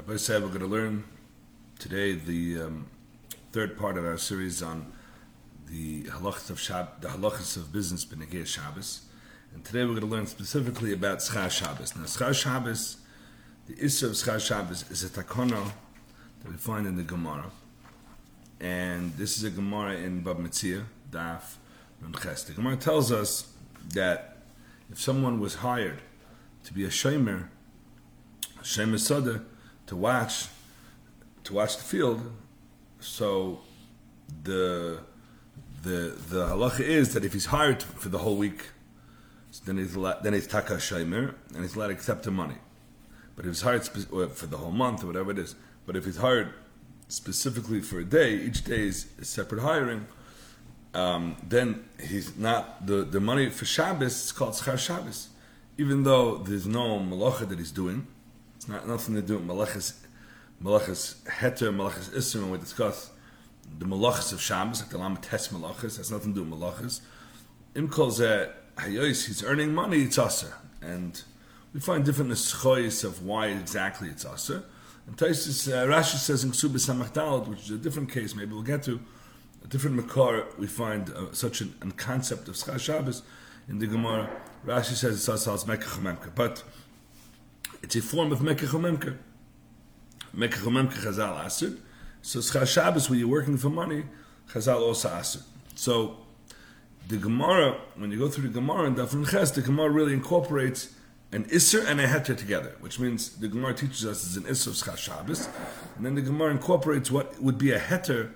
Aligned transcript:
Rabbi 0.00 0.16
said 0.16 0.40
we're 0.40 0.48
going 0.48 0.60
to 0.60 0.66
learn 0.66 1.04
today 1.78 2.12
the 2.12 2.62
um, 2.62 2.86
third 3.52 3.76
part 3.76 3.98
of 3.98 4.06
our 4.06 4.16
series 4.16 4.62
on 4.62 4.90
the 5.66 6.04
halachas 6.04 6.48
of 6.48 6.56
Shab, 6.56 7.02
the 7.02 7.08
halachas 7.08 7.58
of 7.58 7.70
business 7.70 8.06
b'negei 8.06 8.46
Shabbos, 8.46 9.02
and 9.52 9.62
today 9.62 9.80
we're 9.80 9.90
going 9.90 10.00
to 10.00 10.06
learn 10.06 10.26
specifically 10.26 10.94
about 10.94 11.18
Schar 11.18 11.50
Shabbos. 11.50 11.94
Now, 11.94 12.04
Schar 12.04 12.34
Shabbos, 12.34 12.96
the 13.66 13.74
issue 13.74 14.06
of 14.06 14.12
Schar 14.12 14.40
Shabbos 14.40 14.90
is 14.90 15.04
a 15.04 15.10
takana 15.10 15.70
that 16.42 16.50
we 16.50 16.56
find 16.56 16.86
in 16.86 16.96
the 16.96 17.02
Gemara, 17.02 17.50
and 18.58 19.12
this 19.18 19.36
is 19.36 19.44
a 19.44 19.50
Gemara 19.50 19.96
in 19.96 20.22
Bab 20.22 20.38
Metzia, 20.38 20.84
Daf 21.10 21.56
Memches. 22.02 22.46
The 22.46 22.54
Gemara 22.54 22.76
tells 22.76 23.12
us 23.12 23.52
that 23.92 24.38
if 24.90 24.98
someone 24.98 25.40
was 25.40 25.56
hired 25.56 26.00
to 26.64 26.72
be 26.72 26.84
a 26.84 26.88
shomer, 26.88 27.48
a 28.58 28.62
shomer 28.62 28.98
to 29.90 29.96
watch 29.96 30.46
to 31.42 31.52
watch 31.52 31.76
the 31.76 31.82
field. 31.82 32.20
So 33.00 33.58
the 34.44 35.00
the 35.82 36.16
the 36.28 36.46
halacha 36.46 36.80
is 36.80 37.12
that 37.14 37.24
if 37.24 37.32
he's 37.32 37.46
hired 37.46 37.82
for 37.82 38.08
the 38.08 38.18
whole 38.18 38.36
week, 38.36 38.68
then 39.64 39.78
he's 39.78 39.94
then 40.22 40.32
he's 40.32 40.46
taka 40.46 40.74
shaymer 40.74 41.34
and 41.54 41.62
he's 41.62 41.74
allowed 41.74 41.88
to 41.88 41.94
accept 41.94 42.22
the 42.22 42.30
money. 42.30 42.58
But 43.34 43.46
if 43.46 43.50
he's 43.50 43.62
hired 43.62 43.84
spe- 43.84 44.30
for 44.40 44.46
the 44.46 44.58
whole 44.58 44.70
month 44.70 45.02
or 45.02 45.08
whatever 45.08 45.32
it 45.32 45.40
is, 45.40 45.56
but 45.86 45.96
if 45.96 46.04
he's 46.04 46.18
hired 46.18 46.54
specifically 47.08 47.80
for 47.80 47.98
a 47.98 48.04
day, 48.04 48.34
each 48.36 48.62
day 48.62 48.86
is 48.86 49.08
a 49.20 49.24
separate 49.24 49.60
hiring. 49.60 50.06
Um, 50.94 51.36
then 51.42 51.84
he's 52.00 52.36
not 52.36 52.86
the 52.86 52.98
the 53.02 53.18
money 53.18 53.50
for 53.50 53.64
Shabbos 53.64 54.16
is 54.26 54.30
called 54.30 54.54
schar 54.54 54.78
Shabbos, 54.78 55.30
even 55.78 56.04
though 56.04 56.36
there's 56.36 56.68
no 56.68 57.00
malacha 57.00 57.48
that 57.48 57.58
he's 57.58 57.72
doing. 57.72 58.06
It's 58.60 58.68
not 58.68 58.86
nothing 58.86 59.14
to 59.14 59.22
do 59.22 59.38
with 59.38 59.46
malachas, 59.46 59.94
malachas 60.62 61.14
heter, 61.24 61.74
malachas 61.74 62.10
isser, 62.10 62.42
when 62.42 62.50
we 62.50 62.58
discuss 62.58 63.08
the 63.78 63.86
malachas 63.86 64.34
of 64.34 64.40
Shabbos, 64.42 64.82
like 64.82 64.90
the 64.90 64.98
Lama 64.98 65.18
tes 65.18 65.48
malachas, 65.48 65.96
has 65.96 66.10
nothing 66.10 66.34
to 66.34 66.44
do 66.44 66.50
with 66.50 66.60
malachas. 66.60 67.00
Im 67.74 67.88
zeh 67.88 68.52
hayois, 68.76 69.26
he's 69.26 69.42
earning 69.42 69.72
money, 69.72 70.02
it's 70.02 70.18
aser. 70.18 70.52
And 70.82 71.22
we 71.72 71.80
find 71.80 72.04
different 72.04 72.32
neschois 72.32 73.02
of 73.02 73.24
why 73.24 73.46
exactly 73.46 74.10
it's 74.10 74.26
aser. 74.26 74.64
And 75.06 75.22
uh, 75.22 75.24
Rashi 75.24 76.16
says 76.16 76.44
in 76.44 76.50
Ksubis 76.50 76.94
HaMachdalad, 76.94 77.48
which 77.48 77.60
is 77.60 77.70
a 77.70 77.78
different 77.78 78.12
case, 78.12 78.34
maybe 78.34 78.52
we'll 78.52 78.60
get 78.60 78.82
to, 78.82 79.00
a 79.64 79.68
different 79.68 79.96
makar, 79.96 80.44
we 80.58 80.66
find 80.66 81.08
uh, 81.08 81.32
such 81.32 81.62
an, 81.62 81.74
a 81.80 81.90
concept 81.92 82.46
of 82.46 82.58
Shabbos 82.78 83.22
in 83.70 83.78
the 83.78 83.86
Gemara. 83.86 84.28
Rashi 84.66 84.92
says 84.92 85.14
it's 85.16 85.28
asal 85.30 85.54
as 85.54 85.64
Mekach 85.64 86.34
But 86.34 86.62
it's 87.82 87.96
a 87.96 88.02
form 88.02 88.32
of 88.32 88.40
Mekach 88.40 88.68
Memka. 88.68 89.16
Mekach 90.34 90.64
Memka 90.64 90.94
Chazal 90.94 91.44
Asr. 91.44 91.78
So 92.22 92.40
Schar 92.40 92.66
Shabbos, 92.66 93.08
when 93.08 93.18
you're 93.18 93.28
working 93.28 93.56
for 93.56 93.70
money, 93.70 94.04
Chazal 94.50 94.80
also 94.80 95.08
Asr. 95.08 95.42
So 95.74 96.18
the 97.08 97.16
Gemara, 97.16 97.78
when 97.96 98.10
you 98.10 98.18
go 98.18 98.28
through 98.28 98.48
the 98.48 98.60
Gemara 98.60 98.86
in 98.86 98.94
Dafn 98.94 99.28
Ches, 99.28 99.50
the 99.50 99.62
Gemara 99.62 99.90
really 99.90 100.12
incorporates 100.12 100.94
an 101.32 101.44
Isser 101.44 101.86
and 101.86 102.00
a 102.00 102.06
Heter 102.06 102.36
together, 102.36 102.76
which 102.80 102.98
means 102.98 103.36
the 103.36 103.48
Gemara 103.48 103.74
teaches 103.74 104.04
us 104.04 104.24
it's 104.24 104.36
an 104.36 104.44
Isser 104.44 104.68
of 104.68 104.74
Schar 104.74 104.96
Shabbos, 104.96 105.48
and 105.96 106.04
then 106.04 106.14
the 106.14 106.22
Gemara 106.22 106.50
incorporates 106.50 107.10
what 107.10 107.40
would 107.40 107.56
be 107.56 107.70
a 107.70 107.78
Heter, 107.78 108.32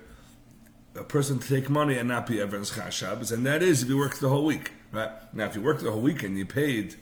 a 0.95 1.03
person 1.03 1.39
to 1.39 1.47
take 1.47 1.69
money 1.69 1.97
and 1.97 2.07
not 2.07 2.25
be 2.25 2.39
ever 2.41 2.55
in 2.55 2.63
Schar 2.63 2.91
Shabbos, 2.91 3.31
and 3.31 3.45
that 3.45 3.61
is 3.61 3.83
if 3.83 3.89
you 3.89 3.97
work 3.97 4.15
the 4.15 4.29
whole 4.29 4.45
week, 4.45 4.71
right? 4.91 5.11
Now, 5.33 5.45
if 5.45 5.55
you 5.55 5.61
work 5.61 5.81
the 5.81 5.91
whole 5.91 6.01
week 6.01 6.23
and 6.23 6.37
you 6.37 6.45
paid 6.45 6.95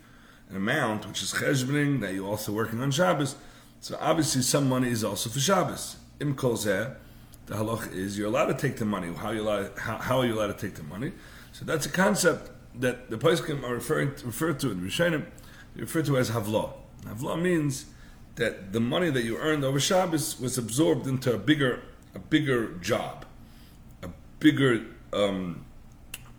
amount, 0.56 1.08
which 1.08 1.22
is 1.22 1.34
cheshboning, 1.34 2.02
that 2.02 2.14
you're 2.14 2.28
also 2.28 2.52
working 2.52 2.82
on 2.82 2.92
Shabbos, 2.92 3.36
so 3.80 3.98
obviously 4.00 4.42
some 4.42 4.70
money 4.70 4.90
is 4.90 5.04
also 5.04 5.30
for 5.30 5.40
Shabbos. 5.40 5.98
Im 6.20 6.36
kol 6.36 6.54
zeh, 6.54 6.96
the 7.48 7.56
halach 7.56 7.94
is 7.94 8.18
you're 8.18 8.28
allowed 8.28 8.46
to 8.46 8.54
take 8.54 8.78
the 8.78 8.86
money. 8.86 9.14
How, 9.14 9.32
you 9.32 9.42
allowed, 9.42 9.78
how, 9.78 9.98
how 9.98 10.20
are 10.20 10.26
you 10.26 10.36
allowed 10.36 10.58
to 10.58 10.68
take 10.68 10.76
the 10.76 10.84
money? 10.84 11.12
So 11.52 11.66
that's 11.66 11.86
a 11.86 11.90
concept 11.90 12.50
that 12.80 13.10
the 13.10 13.18
Paiskim 13.18 13.64
are 13.64 13.74
referring 13.74 14.16
to, 14.16 14.32
to 14.32 14.72
in 14.72 14.82
Rishonim, 14.82 15.26
they 15.76 15.82
refer 15.82 16.02
to 16.04 16.18
as 16.18 16.32
havlah. 16.32 16.74
Havlah 17.06 17.42
means 17.42 17.86
that 18.36 18.74
the 18.74 18.80
money 18.80 19.10
that 19.10 19.24
you 19.24 19.38
earned 19.38 19.64
over 19.64 19.80
Shabbos 19.80 20.40
was 20.40 20.58
absorbed 20.58 21.06
into 21.06 21.34
a 21.34 21.38
bigger, 21.38 21.82
a 22.16 22.20
bigger 22.20 22.74
job, 22.76 23.26
a 24.02 24.10
bigger 24.40 24.86
um, 25.12 25.66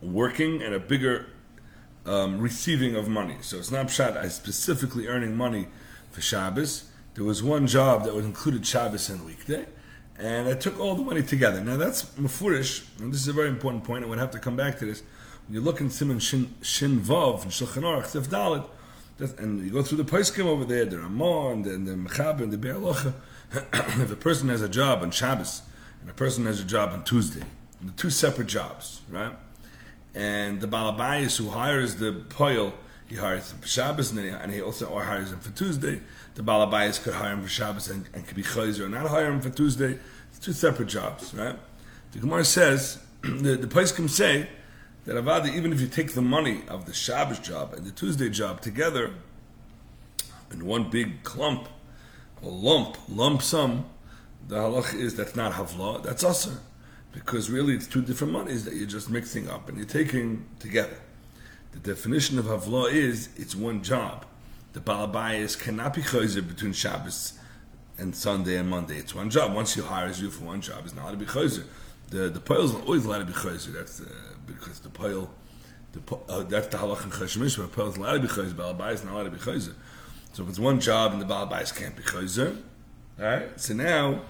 working, 0.02 0.62
and 0.62 0.74
a 0.74 0.80
bigger 0.80 1.26
um, 2.06 2.40
receiving 2.40 2.96
of 2.96 3.08
money. 3.08 3.36
So 3.40 3.58
it's 3.58 3.70
not 3.70 3.86
pshat. 3.86 4.16
I 4.16 4.28
specifically 4.28 5.06
earning 5.06 5.36
money 5.36 5.68
for 6.10 6.20
Shabbos. 6.20 6.84
There 7.14 7.24
was 7.24 7.42
one 7.42 7.66
job 7.66 8.04
that 8.04 8.14
would 8.14 8.24
included 8.24 8.66
Shabbos 8.66 9.08
and 9.08 9.24
weekday, 9.24 9.66
and 10.18 10.48
I 10.48 10.54
took 10.54 10.78
all 10.80 10.94
the 10.94 11.02
money 11.02 11.22
together. 11.22 11.62
Now 11.62 11.76
that's 11.76 12.04
mafurish, 12.16 12.84
and 12.98 13.12
this 13.12 13.20
is 13.20 13.28
a 13.28 13.32
very 13.32 13.48
important 13.48 13.84
point. 13.84 14.04
I 14.04 14.08
would 14.08 14.18
have 14.18 14.32
to 14.32 14.38
come 14.38 14.56
back 14.56 14.78
to 14.80 14.86
this. 14.86 15.02
When 15.46 15.54
you 15.54 15.60
look 15.60 15.80
in 15.80 15.90
Simon 15.90 16.18
Shin, 16.18 16.54
Shin 16.62 17.00
Vav 17.00 17.42
and 17.42 17.52
Shulchan 17.52 17.82
Aruch 17.82 18.06
Sef 18.06 18.28
Dalet, 18.28 18.66
and 19.38 19.64
you 19.64 19.70
go 19.70 19.82
through 19.82 19.98
the 19.98 20.04
Paiskim 20.04 20.46
over 20.46 20.64
there, 20.64 20.84
the 20.84 20.98
Ramah 20.98 21.50
and 21.50 21.64
the, 21.64 21.74
and 21.74 21.86
the 21.86 21.96
Mechab 21.96 22.40
and 22.40 22.52
the 22.52 22.58
Be'er 22.58 23.12
if 23.72 24.10
a 24.10 24.16
person 24.16 24.48
has 24.48 24.62
a 24.62 24.68
job 24.68 25.02
on 25.02 25.10
Shabbos 25.10 25.62
and 26.00 26.10
a 26.10 26.14
person 26.14 26.46
has 26.46 26.60
a 26.60 26.64
job 26.64 26.90
on 26.90 27.04
Tuesday, 27.04 27.44
the 27.80 27.92
two 27.92 28.10
separate 28.10 28.48
jobs, 28.48 29.02
right? 29.08 29.32
And 30.14 30.60
the 30.60 30.68
Balabayas 30.68 31.36
who 31.38 31.50
hires 31.50 31.96
the 31.96 32.12
Poil, 32.12 32.72
he 33.06 33.16
hires 33.16 33.52
him 33.52 33.58
for 33.58 33.68
Shabbos 33.68 34.10
and, 34.10 34.20
he, 34.20 34.28
and 34.28 34.52
he 34.52 34.62
also 34.62 34.86
or 34.86 35.02
hires 35.02 35.32
him 35.32 35.40
for 35.40 35.50
Tuesday. 35.50 36.00
The 36.34 36.42
Balabayas 36.42 37.02
could 37.02 37.14
hire 37.14 37.32
him 37.32 37.42
for 37.42 37.48
Shabbos 37.48 37.90
and, 37.90 38.06
and 38.14 38.26
could 38.26 38.36
be 38.36 38.42
Chayzer 38.42 38.88
not 38.88 39.08
hire 39.08 39.30
him 39.30 39.40
for 39.40 39.50
Tuesday. 39.50 39.98
It's 40.30 40.38
two 40.38 40.52
separate 40.52 40.88
jobs, 40.88 41.34
right? 41.34 41.56
The 42.12 42.18
Gemara 42.20 42.44
says, 42.44 43.00
the, 43.22 43.56
the 43.56 43.66
Paiskim 43.66 44.08
say, 44.08 44.48
that 45.04 45.16
Avada, 45.16 45.54
even 45.54 45.72
if 45.72 45.80
you 45.80 45.86
take 45.86 46.12
the 46.12 46.22
money 46.22 46.62
of 46.68 46.86
the 46.86 46.94
Shabbos 46.94 47.38
job 47.38 47.74
and 47.74 47.84
the 47.84 47.90
Tuesday 47.90 48.30
job 48.30 48.60
together 48.60 49.10
in 50.50 50.64
one 50.64 50.90
big 50.90 51.22
clump, 51.24 51.68
a 52.42 52.48
lump, 52.48 52.96
lump 53.08 53.42
sum, 53.42 53.84
the 54.48 54.56
halach 54.56 54.94
is 54.94 55.14
that's 55.14 55.36
not 55.36 55.52
havla, 55.52 56.02
that's 56.02 56.24
usr. 56.24 56.58
Because 57.14 57.48
really 57.48 57.74
it's 57.74 57.86
two 57.86 58.02
different 58.02 58.32
monies 58.32 58.64
that 58.64 58.74
you're 58.74 58.88
just 58.88 59.08
mixing 59.08 59.48
up 59.48 59.68
and 59.68 59.78
you're 59.78 59.86
taking 59.86 60.44
together. 60.58 60.96
The 61.72 61.78
definition 61.78 62.38
of 62.38 62.46
havla 62.46 62.92
is 62.92 63.28
it's 63.36 63.54
one 63.54 63.82
job. 63.82 64.26
The 64.72 64.80
balabayas 64.80 65.58
cannot 65.58 65.94
be 65.94 66.02
chayzer 66.02 66.46
between 66.46 66.72
Shabbos 66.72 67.38
and 67.96 68.14
Sunday 68.14 68.56
and 68.56 68.68
Monday. 68.68 68.96
It's 68.96 69.14
one 69.14 69.30
job. 69.30 69.54
Once 69.54 69.74
he 69.74 69.80
hires 69.80 70.20
you 70.20 70.30
for 70.30 70.44
one 70.44 70.60
job, 70.60 70.80
it's 70.84 70.94
not 70.94 71.02
allowed 71.04 71.10
to 71.12 71.16
be 71.18 71.26
chayzer. 71.26 71.64
The 72.10 72.28
the 72.28 72.54
is 72.56 72.74
always 72.74 73.04
allowed 73.04 73.20
to 73.20 73.24
be 73.26 73.32
chayzer. 73.32 73.72
That's 73.72 74.00
uh, 74.00 74.06
because 74.46 74.80
the 74.80 74.88
poil, 74.88 75.30
the 75.92 76.16
uh, 76.28 76.42
that's 76.42 76.66
the 76.66 76.78
halach 76.78 77.04
in 77.04 77.10
cheshmish. 77.10 77.56
But 77.56 77.72
poil 77.72 77.88
is 77.88 77.96
allowed 77.96 78.14
to 78.14 78.20
be 78.20 78.28
chayzer. 78.28 78.52
Balabayas 78.52 79.04
not 79.04 79.14
allowed 79.14 79.24
to 79.24 79.30
be 79.30 79.38
chayzer. 79.38 79.74
So 80.32 80.42
if 80.42 80.48
it's 80.48 80.58
one 80.58 80.80
job 80.80 81.12
and 81.12 81.22
the 81.22 81.26
balabayas 81.26 81.74
can't 81.76 81.96
be 81.96 82.02
chayzer, 82.02 82.56
all 83.20 83.24
right. 83.24 83.60
So 83.60 83.74
now 83.74 84.22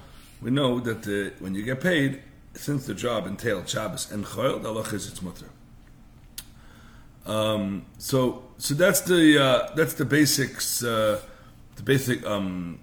we 0.42 0.50
know 0.50 0.80
that 0.80 1.02
the, 1.02 1.32
when 1.38 1.54
you 1.54 1.62
get 1.62 1.80
paid, 1.80 2.22
since 2.54 2.86
the 2.86 2.94
job 2.94 3.26
entailed 3.26 3.68
Shabbos 3.68 4.10
and 4.10 4.24
Chayil, 4.24 4.62
the 4.62 4.68
halach 4.68 4.92
is 4.92 5.08
it's 5.08 5.22
mutter. 5.22 5.48
Um, 7.26 7.86
so 7.98 8.44
so 8.58 8.74
that's 8.74 9.00
the 9.02 9.42
uh, 9.42 9.74
that's 9.74 9.94
the 9.94 10.04
basics, 10.04 10.82
uh, 10.84 11.20
the 11.76 11.82
basic 11.82 12.24
um, 12.26 12.78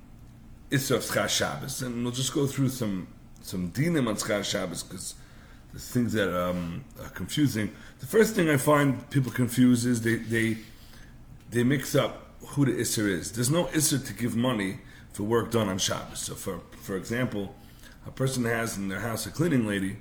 of 0.72 0.80
Schar 0.80 1.30
Shabbos, 1.30 1.82
and 1.82 2.04
we'll 2.04 2.14
just 2.14 2.34
go 2.34 2.48
through 2.48 2.70
some 2.70 3.08
some 3.42 3.72
dinim 3.72 4.08
on 4.08 4.16
Schar 4.16 4.44
Shabbos 4.44 4.84
because 4.84 5.16
there's 5.72 5.90
things 5.90 6.14
that 6.14 6.36
um, 6.36 6.84
are 7.02 7.09
confusing. 7.09 7.72
The 8.00 8.08
first 8.08 8.36
thing 8.36 8.50
I 8.50 8.58
find 8.58 9.09
people 9.09 9.32
confuse 9.32 9.86
is 9.86 10.02
they 10.02 10.16
they 10.16 10.58
they 11.50 11.64
mix 11.64 11.96
up 11.96 12.28
who 12.48 12.66
the 12.66 12.72
Isser 12.72 13.08
is. 13.08 13.32
There's 13.32 13.52
no 13.52 13.66
Isser 13.66 14.03
to 14.06 14.14
give 14.14 14.36
money 14.36 14.80
for 15.14 15.24
work 15.24 15.52
done 15.52 15.70
on 15.70 15.78
Shabbos. 15.78 16.20
So 16.20 16.34
for 16.34 16.62
for 16.82 16.97
example, 16.97 17.56
a 18.06 18.12
person 18.12 18.46
has 18.46 18.78
in 18.78 18.90
their 18.90 19.00
house 19.00 19.26
a 19.26 19.32
cleaning 19.32 19.68
lady, 19.68 19.98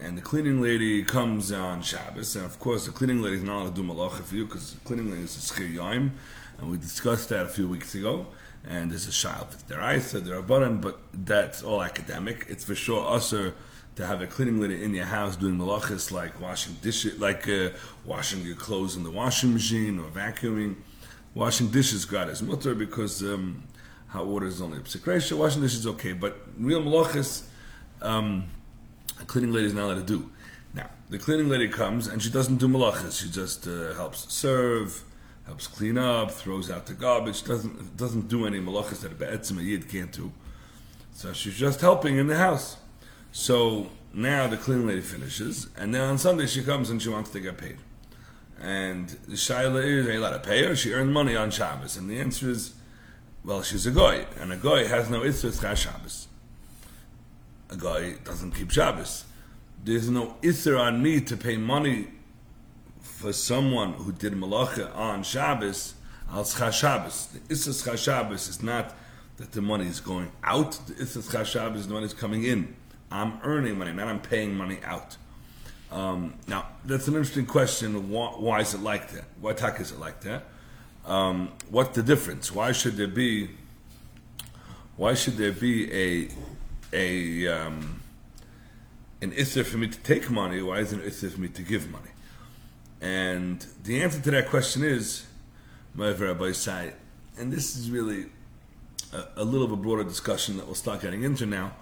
and 0.00 0.18
the 0.18 0.22
cleaning 0.22 0.60
lady 0.60 1.02
comes 1.02 1.52
on 1.52 1.82
Shabbos, 1.82 2.36
and 2.36 2.44
of 2.44 2.58
course 2.58 2.86
the 2.86 2.92
cleaning 2.92 3.22
lady 3.22 3.36
is 3.36 3.42
not 3.42 3.62
allowed 3.62 3.76
to 3.76 3.82
do 3.82 3.88
malacha 3.88 4.22
for 4.22 4.34
you 4.34 4.44
because 4.44 4.74
the 4.74 4.80
cleaning 4.80 5.10
lady 5.10 5.22
is 5.22 5.36
a 5.36 5.54
schir 5.54 6.10
and 6.58 6.70
we 6.70 6.76
discussed 6.76 7.28
that 7.30 7.46
a 7.46 7.48
few 7.48 7.68
weeks 7.68 7.94
ago. 7.94 8.26
And 8.66 8.90
there's 8.90 9.06
a 9.06 9.12
child 9.12 9.48
with 9.50 9.66
their 9.68 9.82
eyes, 9.82 10.12
their 10.12 10.40
button, 10.40 10.80
but 10.80 10.98
that's 11.12 11.62
all 11.62 11.82
academic. 11.82 12.46
It's 12.48 12.64
for 12.64 12.74
sure 12.74 13.06
usher 13.06 13.54
to 13.96 14.06
have 14.06 14.22
a 14.22 14.26
cleaning 14.26 14.60
lady 14.60 14.82
in 14.82 14.94
your 14.94 15.04
house 15.04 15.36
doing 15.36 15.56
malachas 15.56 16.10
like 16.10 16.40
washing 16.40 16.74
dishes, 16.80 17.20
like 17.20 17.46
uh, 17.46 17.70
washing 18.04 18.40
your 18.40 18.56
clothes 18.56 18.96
in 18.96 19.04
the 19.04 19.10
washing 19.10 19.52
machine 19.52 19.98
or 19.98 20.08
vacuuming. 20.08 20.76
Washing 21.34 21.68
dishes 21.68 22.04
got 22.04 22.28
is 22.28 22.42
mutter 22.42 22.74
because 22.74 23.22
um, 23.22 23.64
hot 24.14 24.26
water 24.26 24.46
is 24.46 24.62
only 24.62 24.78
psikresha. 24.78 25.36
Washing 25.36 25.60
dishes 25.60 25.80
is 25.80 25.86
okay, 25.88 26.12
but 26.12 26.38
real 26.56 26.80
malachas, 26.80 27.44
um, 28.00 28.44
a 29.20 29.24
cleaning 29.24 29.52
lady 29.52 29.66
is 29.66 29.74
not 29.74 29.86
allowed 29.86 30.06
to 30.06 30.12
do. 30.16 30.30
Now, 30.72 30.88
the 31.10 31.18
cleaning 31.18 31.48
lady 31.48 31.68
comes 31.68 32.06
and 32.06 32.22
she 32.22 32.30
doesn't 32.30 32.56
do 32.56 32.68
malachas. 32.68 33.20
She 33.20 33.28
just 33.28 33.66
uh, 33.66 33.92
helps 33.94 34.32
serve, 34.32 35.02
helps 35.46 35.66
clean 35.66 35.98
up, 35.98 36.30
throws 36.30 36.70
out 36.70 36.86
the 36.86 36.94
garbage, 36.94 37.42
doesn't 37.42 37.96
doesn't 37.96 38.28
do 38.28 38.46
any 38.46 38.60
malachas 38.60 39.00
that 39.00 39.12
a 39.12 39.14
be'etzim 39.16 39.58
a 39.58 39.62
yid 39.62 39.88
can't 39.88 40.12
do. 40.12 40.32
So 41.12 41.32
she's 41.32 41.58
just 41.58 41.80
helping 41.80 42.16
in 42.16 42.28
the 42.28 42.36
house. 42.36 42.76
So 43.32 43.90
now 44.12 44.46
the 44.46 44.56
cleaning 44.56 44.86
lady 44.86 45.00
finishes, 45.00 45.68
and 45.76 45.92
then 45.92 46.02
on 46.02 46.18
Sunday 46.18 46.46
she 46.46 46.62
comes 46.62 46.88
and 46.88 47.02
she 47.02 47.08
wants 47.08 47.30
to 47.30 47.40
get 47.40 47.58
paid. 47.58 47.78
And 48.60 49.08
the 49.26 49.34
shaila 49.34 49.84
is, 49.84 50.06
are 50.06 50.12
you 50.12 50.20
allowed 50.20 50.38
to 50.40 50.48
pay 50.48 50.64
her? 50.64 50.76
She 50.76 50.92
earned 50.92 51.12
money 51.12 51.34
on 51.34 51.50
Shabbos. 51.50 51.96
And 51.96 52.08
the 52.08 52.18
answer 52.20 52.48
is, 52.48 52.74
well, 53.44 53.62
she's 53.62 53.86
a 53.86 53.90
goy, 53.90 54.26
and 54.40 54.52
a 54.52 54.56
goy 54.56 54.86
has 54.86 55.10
no 55.10 55.20
itzvah 55.20 55.76
Shabbos. 55.76 56.28
A 57.70 57.76
goy 57.76 58.14
doesn't 58.24 58.52
keep 58.52 58.70
Shabbos. 58.70 59.24
There's 59.84 60.08
no 60.08 60.36
isser 60.42 60.80
on 60.80 61.02
me 61.02 61.20
to 61.20 61.36
pay 61.36 61.58
money 61.58 62.08
for 63.00 63.32
someone 63.34 63.92
who 63.94 64.12
did 64.12 64.32
malacha 64.32 64.94
on 64.96 65.22
Shabbos 65.22 65.94
al 66.30 66.44
Shabbos. 66.44 67.26
The 67.26 67.40
isser 67.54 67.98
Shabbos 67.98 68.48
is 68.48 68.62
not 68.62 68.94
that 69.36 69.52
the 69.52 69.60
money 69.60 69.86
is 69.86 70.00
going 70.00 70.32
out. 70.42 70.72
The 70.86 70.94
isser 70.94 71.44
Shabbos 71.44 71.80
is 71.80 71.88
the 71.88 71.94
money 71.94 72.06
is 72.06 72.14
coming 72.14 72.44
in. 72.44 72.74
I'm 73.10 73.38
earning 73.42 73.78
money, 73.78 73.92
not 73.92 74.08
I'm 74.08 74.20
paying 74.20 74.54
money 74.54 74.78
out. 74.84 75.16
Um, 75.92 76.34
now, 76.48 76.66
that's 76.84 77.06
an 77.08 77.14
interesting 77.14 77.46
question. 77.46 78.10
Why, 78.10 78.28
why, 78.28 78.60
is 78.60 78.74
it 78.74 78.80
like 78.80 79.10
that? 79.12 79.24
Why 79.40 79.52
tak 79.52 79.80
is 79.80 79.92
it 79.92 80.00
like 80.00 80.22
that? 80.22 80.44
Um, 81.04 81.52
the 81.94 82.02
difference? 82.02 82.52
Why 82.52 82.72
should 82.72 82.96
there 82.96 83.08
be? 83.08 83.50
Why 84.96 85.14
should 85.14 85.36
there 85.36 85.52
be 85.52 85.92
a 85.92 86.28
a 86.92 87.48
um, 87.48 88.00
an 89.20 89.32
issue 89.32 89.64
for 89.64 89.78
me 89.78 89.88
to 89.88 89.98
take 90.00 90.30
money? 90.30 90.62
Why 90.62 90.78
isn't 90.78 91.00
it 91.00 91.06
issue 91.06 91.30
for 91.30 91.40
me 91.40 91.48
to 91.48 91.62
give 91.62 91.90
money? 91.90 92.10
And 93.00 93.66
the 93.82 94.02
answer 94.02 94.20
to 94.20 94.30
that 94.30 94.48
question 94.48 94.82
is, 94.82 95.26
Rabbi 95.94 96.52
side, 96.52 96.94
and 97.38 97.52
this 97.52 97.76
is 97.76 97.90
really 97.90 98.26
a, 99.12 99.42
a 99.42 99.44
little 99.44 99.68
bit 99.68 99.82
broader 99.82 100.04
discussion 100.04 100.56
that 100.56 100.66
we'll 100.66 100.74
start 100.74 101.02
getting 101.02 101.22
into 101.22 101.44
now 101.44 101.72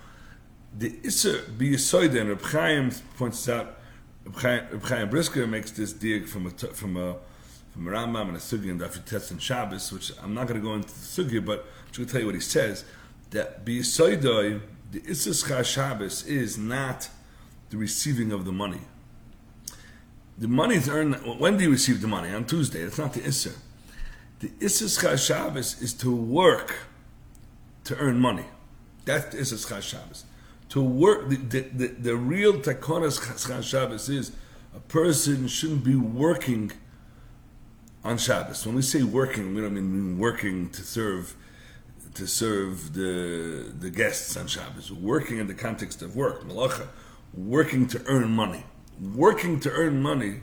the 0.76 0.90
Isser 0.90 1.44
B'Yisoida, 1.56 2.20
and 2.20 2.30
Reb 2.30 2.42
Chaim 2.42 2.90
points 3.16 3.48
out, 3.48 3.78
Reb 4.42 4.82
Chaim 4.84 5.10
Brisker 5.10 5.46
makes 5.46 5.70
this 5.72 5.92
dig 5.92 6.26
from 6.26 6.46
a, 6.46 6.50
from 6.50 6.96
a, 6.96 7.16
from 7.72 7.86
Rambam 7.86 8.28
and 8.28 8.36
a 8.36 8.40
Sugi 8.40 8.70
and 8.70 8.80
Daf 8.80 9.30
and 9.30 9.42
Shabbos, 9.42 9.92
which 9.92 10.12
I'm 10.22 10.34
not 10.34 10.46
going 10.46 10.60
to 10.60 10.66
go 10.66 10.74
into 10.74 10.88
the 10.88 10.94
Sugi, 10.94 11.44
but 11.44 11.60
I'm 11.60 11.96
going 11.96 12.06
to 12.06 12.12
tell 12.12 12.20
you 12.20 12.26
what 12.26 12.34
he 12.34 12.40
says, 12.40 12.84
that 13.30 13.64
B'Yisoida, 13.64 14.60
the 14.90 15.00
Isser 15.00 15.64
Shabbos 15.64 16.26
is 16.26 16.58
not 16.58 17.08
the 17.70 17.78
receiving 17.78 18.30
of 18.30 18.44
the 18.44 18.52
money. 18.52 18.82
The 20.36 20.48
money 20.48 20.76
is 20.76 20.88
earned, 20.88 21.16
when 21.38 21.56
do 21.56 21.64
you 21.64 21.70
receive 21.70 22.00
the 22.02 22.08
money? 22.08 22.32
On 22.34 22.44
Tuesday. 22.44 22.80
It's 22.80 22.98
not 22.98 23.14
the 23.14 23.20
Isser. 23.20 23.56
The 24.40 24.48
Isser 24.48 25.18
Shabbos 25.18 25.80
is 25.80 25.94
to 25.94 26.14
work 26.14 26.74
to 27.84 27.96
earn 27.96 28.18
money. 28.18 28.44
That's 29.04 29.34
the 29.34 29.38
Isser 29.38 29.80
Shabbos 29.80 30.24
to 30.72 30.82
work. 30.82 31.28
The, 31.28 31.36
the, 31.36 31.60
the, 31.60 31.86
the 31.88 32.16
real 32.16 32.54
takonas 32.54 33.62
Shabbos 33.62 34.08
is 34.08 34.32
a 34.74 34.80
person 34.80 35.46
shouldn't 35.46 35.84
be 35.84 35.96
working 35.96 36.72
on 38.04 38.18
Shabbos. 38.18 38.66
When 38.66 38.74
we 38.74 38.82
say 38.82 39.02
working, 39.02 39.54
we 39.54 39.60
don't 39.60 39.74
mean 39.74 40.18
working 40.18 40.70
to 40.70 40.82
serve 40.82 41.36
to 42.14 42.26
serve 42.26 42.92
the 42.94 43.72
the 43.78 43.90
guests 43.90 44.36
on 44.36 44.46
Shabbos. 44.46 44.92
Working 44.92 45.38
in 45.38 45.46
the 45.46 45.54
context 45.54 46.02
of 46.02 46.16
work, 46.16 46.42
malacha, 46.42 46.86
working 47.34 47.86
to 47.88 48.02
earn 48.06 48.30
money. 48.30 48.64
Working 49.00 49.58
to 49.60 49.70
earn 49.70 50.02
money 50.02 50.40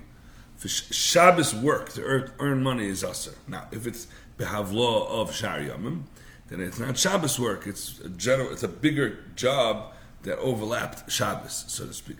for 0.59 0.67
Shabbos 0.67 1.55
work 1.55 1.89
to 1.93 2.03
earn, 2.37 2.61
money 2.61 2.87
is 2.87 3.01
aser. 3.01 3.35
Now, 3.47 3.67
if 3.71 3.87
it's 3.87 4.07
behavlaw 4.37 5.07
of 5.07 5.33
Shar 5.33 5.59
Yomim, 5.59 6.03
then 6.49 6.59
it's 6.59 6.77
not 6.77 6.97
Shabbos 6.97 7.39
work. 7.39 7.65
It's 7.65 7.99
a 8.01 8.09
general. 8.09 8.51
It's 8.51 8.63
a 8.63 8.67
bigger 8.67 9.19
job 9.37 9.93
that 10.23 10.37
overlapped 10.39 11.09
Shabbos, 11.09 11.63
so 11.69 11.85
to 11.85 11.93
speak. 11.93 12.17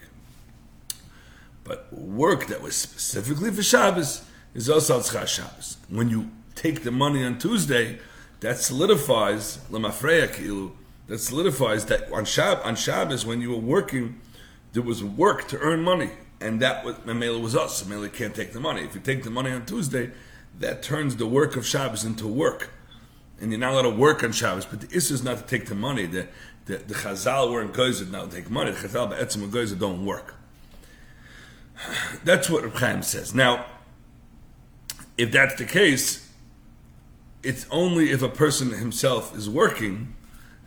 But 1.65 1.91
work 1.91 2.47
that 2.47 2.61
was 2.61 2.77
specifically 2.77 3.51
for 3.51 3.61
Shabbos 3.61 4.23
is 4.59 4.69
al 4.69 5.01
Shabbos. 5.25 5.77
When 5.89 6.09
you 6.09 6.31
take 6.55 6.83
the 6.83 6.91
money 6.91 7.23
on 7.23 7.39
Tuesday, 7.39 7.99
that 8.41 8.57
solidifies 8.57 9.59
lemafreya 9.71 10.27
kilu. 10.29 10.71
That 11.07 11.19
solidifies 11.19 11.85
that 11.85 12.11
on 12.11 12.25
Shab 12.25 12.63
on 12.65 12.75
Shabbos 12.75 13.25
when 13.25 13.41
you 13.41 13.51
were 13.51 13.57
working, 13.57 14.19
there 14.73 14.83
was 14.83 15.03
work 15.03 15.47
to 15.47 15.57
earn 15.59 15.81
money, 15.81 16.11
and 16.39 16.61
that 16.61 16.85
was 16.85 16.95
Mamela 16.97 17.41
was 17.41 17.55
us. 17.55 17.83
Mamela 17.83 18.11
can't 18.11 18.35
take 18.35 18.53
the 18.53 18.59
money. 18.59 18.81
If 18.83 18.93
you 18.93 19.01
take 19.01 19.23
the 19.23 19.29
money 19.29 19.49
on 19.51 19.65
Tuesday, 19.65 20.11
that 20.59 20.83
turns 20.83 21.15
the 21.15 21.25
work 21.25 21.55
of 21.55 21.65
Shabbos 21.65 22.03
into 22.03 22.27
work, 22.27 22.69
and 23.39 23.51
you're 23.51 23.59
not 23.59 23.73
allowed 23.73 23.83
to 23.83 23.89
work 23.89 24.23
on 24.23 24.31
Shabbos. 24.31 24.65
But 24.65 24.81
the 24.81 24.95
issue 24.95 25.13
is 25.13 25.23
not 25.23 25.37
to 25.37 25.43
take 25.43 25.67
the 25.67 25.75
money. 25.75 26.05
The 26.05 26.27
the, 26.65 26.77
the 26.77 26.93
Chazal 26.93 27.51
weren't 27.51 27.73
goyzer 27.73 28.09
now 28.11 28.25
take 28.25 28.49
money. 28.49 28.71
The 28.71 28.87
Chazal 28.87 29.09
be'etzim 29.09 29.43
and 29.43 29.51
goyzer 29.51 29.79
don't 29.79 30.05
work. 30.05 30.35
That's 32.23 32.49
what 32.49 32.63
Reb 32.63 32.75
Chaim 32.75 33.01
says. 33.01 33.33
Now, 33.33 33.65
if 35.19 35.33
that's 35.33 35.55
the 35.55 35.65
case, 35.65 36.31
it's 37.43 37.65
only 37.69 38.11
if 38.11 38.21
a 38.21 38.29
person 38.29 38.71
himself 38.71 39.35
is 39.35 39.49
working, 39.49 40.15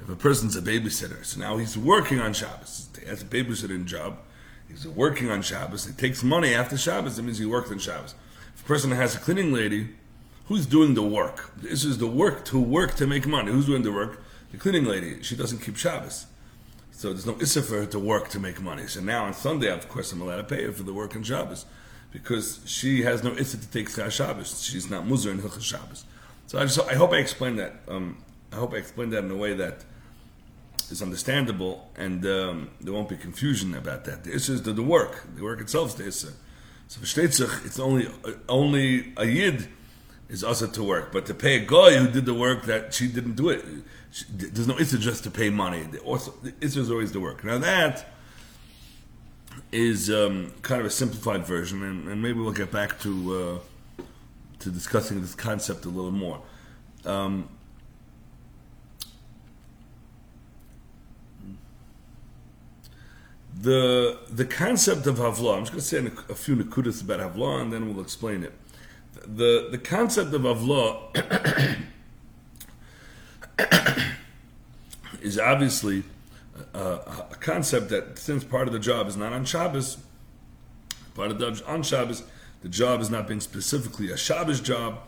if 0.02 0.10
a 0.10 0.16
person's 0.16 0.54
a 0.56 0.60
babysitter. 0.60 1.24
So 1.24 1.40
now 1.40 1.56
he's 1.56 1.78
working 1.78 2.20
on 2.20 2.34
Shabbos. 2.34 2.90
He 3.00 3.06
has 3.06 3.22
a 3.22 3.24
babysitting 3.24 3.86
job. 3.86 4.18
He's 4.68 4.86
working 4.86 5.30
on 5.30 5.40
Shabbos. 5.40 5.86
He 5.86 5.92
takes 5.94 6.22
money 6.22 6.54
after 6.54 6.76
Shabbos. 6.76 7.16
That 7.16 7.22
means 7.22 7.38
he 7.38 7.46
worked 7.46 7.70
on 7.70 7.78
Shabbos. 7.78 8.14
If 8.54 8.62
a 8.62 8.66
person 8.66 8.90
has 8.90 9.14
a 9.14 9.18
cleaning 9.18 9.54
lady, 9.54 9.88
who's 10.48 10.66
doing 10.66 10.94
the 10.94 11.02
work? 11.02 11.52
This 11.56 11.82
is 11.82 11.96
the 11.96 12.06
work 12.06 12.44
to 12.46 12.60
work 12.60 12.94
to 12.96 13.06
make 13.06 13.26
money. 13.26 13.50
Who's 13.50 13.66
doing 13.66 13.82
the 13.82 13.92
work? 13.92 14.22
the 14.50 14.58
cleaning 14.58 14.84
lady, 14.84 15.22
she 15.22 15.34
doesn't 15.34 15.60
keep 15.60 15.78
Shabbos. 15.78 16.26
So 16.90 17.08
there's 17.08 17.24
no 17.24 17.38
issa 17.40 17.62
for 17.62 17.76
her 17.76 17.86
to 17.86 17.98
work 17.98 18.28
to 18.28 18.38
make 18.38 18.60
money. 18.60 18.86
So 18.86 19.00
now 19.00 19.24
on 19.24 19.32
Sunday, 19.32 19.70
of 19.72 19.88
course, 19.88 20.12
I'm 20.12 20.20
allowed 20.20 20.36
to 20.36 20.44
pay 20.44 20.64
her 20.64 20.72
for 20.72 20.82
the 20.82 20.92
work 20.92 21.14
in 21.14 21.22
Shabbos 21.22 21.64
because 22.12 22.60
she 22.66 23.02
has 23.02 23.24
no 23.24 23.32
issa 23.32 23.56
to 23.56 23.68
take 23.68 23.88
Shabbos. 23.88 24.62
She's 24.62 24.90
not 24.90 25.04
muzar 25.04 25.32
in 25.32 25.38
Hilchas 25.38 25.62
Shabbos. 25.62 26.04
So 26.46 26.58
I, 26.58 26.64
just, 26.64 26.80
I 26.80 26.94
hope 26.94 27.12
I 27.12 27.16
explained 27.16 27.58
that. 27.58 27.76
Um, 27.88 28.18
I 28.52 28.56
hope 28.56 28.74
I 28.74 28.76
explained 28.76 29.12
that 29.14 29.24
in 29.24 29.30
a 29.30 29.36
way 29.36 29.54
that 29.54 29.84
is 30.90 31.00
understandable 31.00 31.88
and 31.96 32.24
um, 32.26 32.70
there 32.80 32.92
won't 32.92 33.08
be 33.08 33.16
confusion 33.16 33.74
about 33.74 34.04
that. 34.04 34.24
The 34.24 34.34
issa 34.34 34.52
is 34.52 34.62
the, 34.62 34.72
the 34.72 34.82
work. 34.82 35.24
The 35.34 35.42
work 35.42 35.60
itself 35.60 35.88
is 35.88 35.94
the 35.94 36.06
issa. 36.06 36.32
So 36.88 37.00
for 37.00 37.20
it's 37.22 37.78
only 37.78 38.08
only 38.48 39.14
a 39.16 39.24
yid 39.24 39.68
is 40.28 40.44
also 40.44 40.66
to 40.66 40.82
work, 40.82 41.10
but 41.10 41.24
to 41.26 41.34
pay 41.34 41.56
a 41.56 41.64
guy 41.64 41.96
who 41.96 42.08
did 42.08 42.26
the 42.26 42.34
work 42.34 42.64
that 42.64 42.92
she 42.92 43.06
didn't 43.08 43.36
do 43.36 43.48
it 43.48 43.64
there's 44.30 44.68
no 44.68 44.78
issue 44.78 44.98
just 44.98 45.24
to 45.24 45.30
pay 45.30 45.50
money. 45.50 45.82
The, 45.82 45.98
also, 46.00 46.32
the 46.42 46.52
issue 46.60 46.80
is 46.80 46.90
always 46.90 47.12
the 47.12 47.20
work. 47.20 47.44
Now 47.44 47.58
that 47.58 48.06
is 49.70 50.10
um, 50.10 50.52
kind 50.62 50.80
of 50.80 50.86
a 50.86 50.90
simplified 50.90 51.46
version, 51.46 51.82
and, 51.82 52.08
and, 52.08 52.22
maybe 52.22 52.38
we'll 52.38 52.52
get 52.52 52.70
back 52.70 53.00
to 53.00 53.60
uh, 53.98 54.02
to 54.58 54.70
discussing 54.70 55.20
this 55.20 55.34
concept 55.34 55.84
a 55.84 55.88
little 55.88 56.10
more. 56.10 56.40
Um, 57.04 57.48
the 63.60 64.18
the 64.30 64.44
concept 64.44 65.06
of 65.06 65.16
Havlah, 65.16 65.56
I'm 65.56 65.64
just 65.64 65.72
going 65.72 66.10
to 66.10 66.12
say 66.12 66.24
a, 66.28 66.32
a 66.32 66.34
few 66.34 66.56
nakudas 66.56 67.02
about 67.02 67.20
Havlah, 67.20 67.62
and 67.62 67.72
then 67.72 67.92
we'll 67.92 68.02
explain 68.02 68.42
it. 68.42 68.52
The 69.14 69.68
the 69.70 69.78
concept 69.78 70.34
of 70.34 70.42
Havlah 70.42 71.78
is 75.22 75.38
obviously 75.38 76.02
a, 76.74 76.78
a, 76.78 77.31
concept 77.42 77.90
that 77.90 78.18
since 78.18 78.44
part 78.44 78.66
of 78.66 78.72
the 78.72 78.78
job 78.78 79.08
is 79.08 79.16
not 79.16 79.32
on 79.32 79.44
Shabbos, 79.44 79.98
part 81.14 81.30
of 81.30 81.38
the 81.38 81.50
job 81.50 81.68
on 81.68 81.82
Shabbos, 81.82 82.22
the 82.62 82.68
job 82.68 83.00
is 83.00 83.10
not 83.10 83.26
being 83.26 83.40
specifically 83.40 84.10
a 84.10 84.16
Shabbos 84.16 84.60
job, 84.60 85.00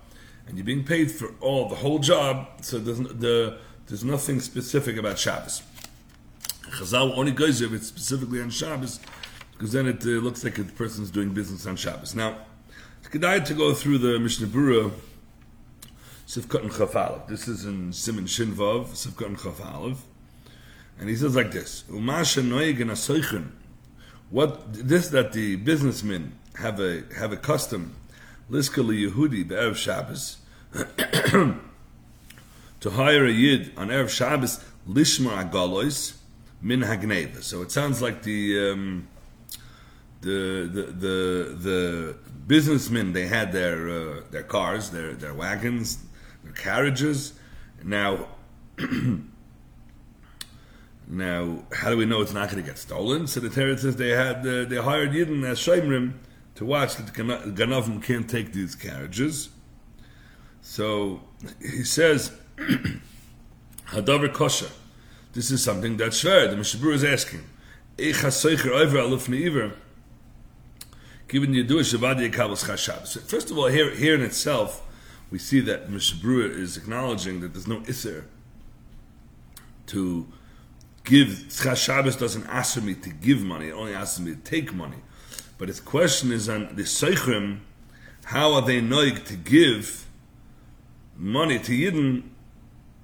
and 0.46 0.58
you're 0.58 0.66
being 0.66 0.84
paid 0.84 1.10
for 1.10 1.34
all 1.40 1.68
the 1.68 1.76
whole 1.76 2.00
job. 2.00 2.48
So 2.60 2.78
there's, 2.78 2.98
the, 2.98 3.58
there's 3.86 4.04
nothing 4.04 4.40
specific 4.40 4.96
about 4.96 5.18
Shabbos. 5.18 5.62
Chazal 6.70 7.16
only 7.16 7.32
goes 7.32 7.60
if 7.60 7.72
it's 7.72 7.86
specifically 7.86 8.40
on 8.40 8.50
Shabbos, 8.50 9.00
because 9.52 9.72
then 9.72 9.86
it 9.86 10.02
uh, 10.04 10.20
looks 10.20 10.42
like 10.42 10.56
the 10.56 10.64
person's 10.64 11.10
doing 11.10 11.32
business 11.32 11.66
on 11.66 11.76
Shabbos. 11.76 12.14
Now, 12.14 12.38
it's 12.98 13.08
good 13.08 13.22
to 13.46 13.54
go 13.54 13.72
through 13.72 13.98
the 13.98 14.18
Mishnah 14.18 14.48
Berurah 14.48 14.90
Sivkot 16.26 16.62
and 16.62 17.28
This 17.28 17.46
is 17.46 17.64
in 17.64 17.92
Simon 17.92 18.24
Shinvav, 18.24 18.88
Sivkot 18.88 19.26
and 19.26 19.38
And 20.98 21.08
he 21.08 21.16
says 21.16 21.34
like 21.34 21.50
this, 21.50 21.84
What, 24.30 24.72
this 24.72 25.08
that 25.08 25.32
the 25.32 25.56
businessmen 25.56 26.38
have 26.56 26.80
a, 26.80 27.02
have 27.16 27.32
a 27.32 27.36
custom, 27.36 27.96
Liska 28.50 28.82
Yehudi 28.84 29.46
be'erev 29.48 29.76
Shabbos, 29.76 30.38
to 32.80 32.90
hire 32.90 33.26
a 33.26 33.30
Yid 33.30 33.72
on 33.76 33.88
Erev 33.88 34.08
Shabbos, 34.08 34.64
Lishma 34.88 35.50
Agalois, 35.50 36.14
Min 36.60 36.80
Hagneva. 36.80 37.42
So 37.42 37.62
it 37.62 37.72
sounds 37.72 38.00
like 38.00 38.22
the, 38.22 38.70
um, 38.70 39.08
the 40.24 40.68
the 40.72 40.82
the, 40.92 41.54
the 41.54 42.16
businessmen 42.46 43.12
they 43.12 43.26
had 43.26 43.52
their 43.52 43.88
uh, 43.88 44.20
their 44.30 44.42
cars, 44.42 44.90
their 44.90 45.14
their 45.14 45.34
wagons, 45.34 45.98
their 46.42 46.52
carriages. 46.52 47.34
Now, 47.82 48.28
now, 51.06 51.64
how 51.72 51.90
do 51.90 51.96
we 51.96 52.06
know 52.06 52.22
it's 52.22 52.32
not 52.32 52.50
going 52.50 52.62
to 52.62 52.68
get 52.68 52.78
stolen? 52.78 53.26
So 53.26 53.40
the 53.40 53.50
Torah 53.50 53.76
says 53.76 53.96
they 53.96 54.10
had 54.10 54.38
uh, 54.46 54.64
they 54.64 54.76
hired 54.76 55.10
Yidden 55.10 55.44
as 55.44 55.58
Shemrim 55.58 56.14
to 56.54 56.64
watch 56.64 56.96
that 56.96 57.06
the 57.06 57.12
Ganavim 57.12 58.02
can't 58.02 58.28
take 58.28 58.52
these 58.52 58.74
carriages. 58.74 59.50
So 60.62 61.20
he 61.60 61.84
says, 61.84 62.32
Hadavar 63.88 64.32
kosher. 64.32 64.70
This 65.34 65.50
is 65.50 65.62
something 65.62 65.96
that's 65.96 66.20
fair. 66.20 66.48
The 66.48 66.56
Mishabur 66.56 66.94
is 66.94 67.04
asking, 67.04 67.44
Given 71.28 71.54
you 71.54 71.64
do 71.64 71.82
So 71.82 72.02
first 73.20 73.50
of 73.50 73.58
all, 73.58 73.66
here, 73.66 73.90
here 73.94 74.14
in 74.14 74.22
itself, 74.22 74.82
we 75.30 75.38
see 75.38 75.60
that 75.60 75.90
Mishabur 75.90 76.48
is 76.48 76.76
acknowledging 76.76 77.40
that 77.40 77.52
there's 77.52 77.66
no 77.66 77.80
Isser 77.80 78.24
to 79.86 80.26
give. 81.04 81.46
Shabbos 81.76 82.16
doesn't 82.16 82.46
ask 82.46 82.82
me 82.82 82.94
to 82.94 83.10
give 83.10 83.42
money, 83.42 83.68
it 83.68 83.72
only 83.72 83.94
asks 83.94 84.18
me 84.18 84.34
to 84.34 84.40
take 84.40 84.74
money. 84.74 84.98
But 85.58 85.68
his 85.68 85.80
question 85.80 86.32
is 86.32 86.48
on 86.48 86.74
the 86.74 86.82
Seichrim, 86.82 87.60
how 88.24 88.54
are 88.54 88.62
they 88.62 88.80
noig 88.80 89.24
to 89.26 89.36
give 89.36 90.06
money 91.16 91.58
to 91.60 91.72
Yidden, 91.72 92.24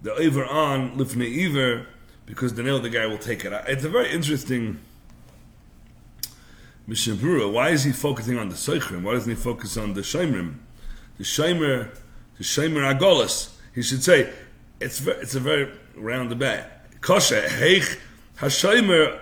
the 0.02 0.12
over 0.14 0.44
on 0.44 0.96
Lifnei 0.98 1.46
Iver, 1.46 1.86
because 2.26 2.54
they 2.54 2.62
know 2.62 2.78
the 2.78 2.90
guy 2.90 3.06
will 3.06 3.18
take 3.18 3.44
it. 3.44 3.52
Uh, 3.52 3.62
it's 3.66 3.84
a 3.84 3.88
very 3.88 4.10
interesting 4.10 4.78
Mishnah 6.86 7.48
Why 7.48 7.70
is 7.70 7.84
he 7.84 7.92
focusing 7.92 8.38
on 8.38 8.48
the 8.48 8.54
Seichrim? 8.54 9.02
Why 9.02 9.12
doesn't 9.12 9.30
he 9.30 9.36
focus 9.36 9.76
on 9.76 9.94
the 9.94 10.00
Shemrim? 10.00 10.56
The 11.18 11.24
Shemer, 11.24 11.94
the 12.38 12.44
Shemer 12.44 12.98
Agolas. 12.98 13.50
He 13.74 13.82
should 13.82 14.02
say, 14.02 14.32
it's, 14.80 15.06
it's 15.06 15.34
a 15.34 15.40
very 15.40 15.70
roundabout. 15.94 16.64
Kosher, 17.00 17.42
Heich 17.42 17.98
Hashomer 18.38 19.20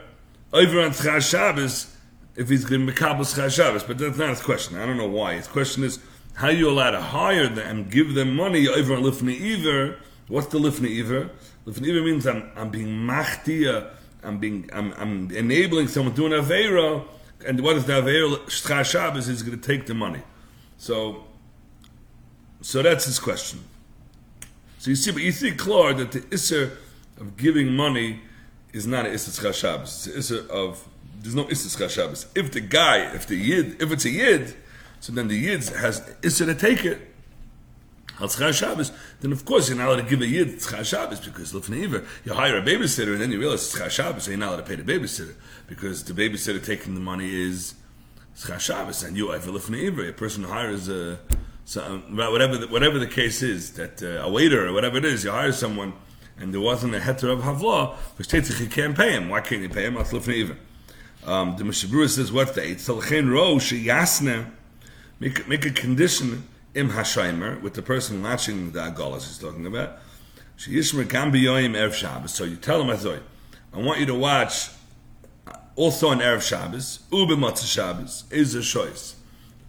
over 0.53 0.81
on 0.81 0.93
Shabbos, 1.21 1.95
if 2.37 2.49
he's 2.49 2.65
going 2.65 2.87
to 2.87 2.93
Mekabel 2.93 3.21
Tzchar 3.21 3.51
Shabbos. 3.51 3.83
But 3.83 3.99
that's 3.99 4.17
not 4.17 4.31
his 4.31 4.41
question. 4.41 4.79
I 4.79 4.87
don't 4.87 4.97
know 4.97 5.09
why. 5.09 5.35
His 5.35 5.47
question 5.47 5.85
is, 5.85 5.99
how 6.35 6.49
you 6.49 6.71
allowed 6.71 6.93
to 6.93 7.01
hire 7.01 7.49
them 7.49 7.89
give 7.89 8.15
them 8.15 8.35
money 8.35 8.69
over 8.69 8.95
on 8.95 9.03
Lifnei 9.03 9.59
Iver? 9.59 9.97
What's 10.29 10.47
the 10.49 10.59
Lifnei 10.59 11.01
Iver? 11.01 11.31
Lifnei 11.67 11.91
Iver 11.91 12.05
means 12.05 12.27
I'm, 12.27 12.51
I'm 12.57 12.71
being 12.71 12.89
machtia, 12.89 13.91
I'm 14.23 14.39
being, 14.39 14.71
I'm, 14.73 14.93
I'm 14.95 15.31
enabling 15.33 15.89
someone 15.89 16.15
to 16.15 16.29
do 16.29 16.33
an 16.33 16.45
Avera, 16.45 17.05
and 17.45 17.61
what 17.61 17.77
is 17.77 17.87
the 17.87 17.95
Avera? 17.95 18.39
Tzchar 18.47 18.85
Shabbos 18.85 19.29
is 19.29 19.43
going 19.43 19.59
to 19.59 19.67
take 19.67 19.87
the 19.87 19.95
money. 19.95 20.23
So, 20.77 21.25
so 22.61 22.83
that's 22.83 23.07
his 23.07 23.19
question. 23.19 23.65
So 24.79 24.91
you 24.91 24.97
see, 24.97 25.11
but 25.11 25.23
you 25.23 25.33
see 25.33 25.51
clear 25.51 25.93
that 25.95 26.13
the 26.13 26.21
Isser 26.21 26.77
of 27.21 27.37
giving 27.37 27.75
money 27.75 28.21
is 28.73 28.87
not 28.87 29.07
an 29.07 29.13
Tzchar 29.13 29.55
Shabbos. 29.55 30.07
It's 30.07 30.31
an 30.31 30.39
Isser 30.39 30.51
of, 30.51 30.87
there's 31.21 31.35
no 31.35 31.45
Tzchar 31.45 31.91
Shabbos. 31.91 32.27
If 32.35 32.53
the 32.53 32.61
guy, 32.61 33.15
if 33.15 33.27
the 33.27 33.37
Yid, 33.37 33.83
if 33.83 33.91
it's 33.93 34.05
a 34.05 34.11
Yid, 34.11 34.57
so 35.01 35.13
then 35.13 35.29
the 35.29 35.37
Yid 35.37 35.65
has 35.69 36.01
Isser 36.23 36.47
to 36.47 36.55
take 36.55 36.85
it. 36.85 37.01
Al 38.21 38.29
Shabbos, 38.29 38.91
then 39.21 39.31
of 39.31 39.45
course 39.45 39.69
you're 39.69 39.79
not 39.79 39.89
allowed 39.89 40.03
to 40.03 40.03
give 40.03 40.21
a 40.21 40.27
Yid 40.27 40.57
Tzchar 40.59 40.85
Shabbos 40.85 41.21
because 41.21 41.53
Lufnei 41.53 42.05
you 42.25 42.35
hire 42.35 42.59
a 42.59 42.63
babysitter 42.63 43.13
and 43.13 43.21
then 43.21 43.31
you 43.31 43.39
realize 43.39 43.73
Tzchar 43.73 43.91
Shabbos, 43.91 44.25
so 44.25 44.31
you're 44.31 44.41
not 44.41 44.49
allowed 44.49 44.57
to 44.57 44.63
pay 44.65 44.75
the 44.75 44.83
babysitter 44.83 45.35
because 45.69 46.05
the 46.05 46.13
babysitter 46.13 46.65
taking 46.65 46.95
the 46.95 47.01
money 47.01 47.33
is 47.33 47.75
Tzchar 48.37 48.59
Shabbos 48.59 49.05
and 49.05 49.17
you 49.17 49.31
have 49.31 49.47
a 49.47 50.09
a 50.09 50.13
person 50.13 50.43
who 50.43 50.51
hires 50.51 50.89
a 50.89 51.19
so, 51.69 51.83
whatever 52.09 52.57
the, 52.57 52.67
whatever 52.69 52.99
the 52.99 53.07
case 53.07 53.43
is, 53.43 53.73
that 53.73 54.03
uh, 54.03 54.27
a 54.27 54.31
waiter 54.31 54.69
or 54.69 54.73
whatever 54.73 54.97
it 54.97 55.05
is, 55.05 55.23
you 55.23 55.31
hire 55.31 55.53
someone 55.53 55.93
and 56.41 56.53
there 56.53 56.61
wasn't 56.61 56.95
a 56.95 56.99
heter 56.99 57.33
of 57.33 57.41
havla, 57.41 57.95
which 58.17 58.29
takes 58.29 58.61
you 58.61 58.67
can't 58.67 58.97
pay 58.97 59.13
him. 59.13 59.29
Why 59.29 59.41
can't 59.41 59.63
you 59.63 59.69
pay 59.69 59.87
him? 59.87 59.95
That's 59.95 60.13
lifnei 60.13 60.57
um, 61.25 61.57
The 61.57 61.65
Mishnah 61.65 61.91
Berurah 61.91 62.09
says, 62.09 62.33
what's 62.33 62.53
the 62.53 62.63
eight? 62.63 62.79
Salchen 62.79 63.31
ro 63.31 63.57
sheyasne 63.57 64.51
make, 65.21 65.49
make 65.49 65.67
a 65.67 65.71
condition 65.71 66.47
im 66.75 66.91
hashaimer 66.91 67.61
with 67.61 67.75
the 67.75 67.83
person 67.83 68.23
watching 68.23 68.71
the 68.73 68.81
agalas 68.81 69.27
he's 69.27 69.39
talking 69.39 69.67
about. 69.67 69.99
Sheyishmer 70.57 71.09
kan 71.09 71.33
biyoyim 71.33 71.73
erev 71.77 71.95
Shabbos. 71.95 72.35
So 72.35 72.45
you 72.45 72.57
tell 72.57 72.83
him, 72.83 72.89
Azoy, 72.89 73.21
I 73.73 73.79
want 73.79 74.01
you 74.01 74.07
to 74.07 74.15
watch 74.15 74.71
also 75.77 76.09
on 76.09 76.19
erev 76.19 76.43
Shabbos, 76.43 77.01
ube 77.13 77.31
matzah 77.31 77.73
Shabbos 77.73 78.25
is 78.31 78.55
a 78.55 78.63
choice. 78.63 79.17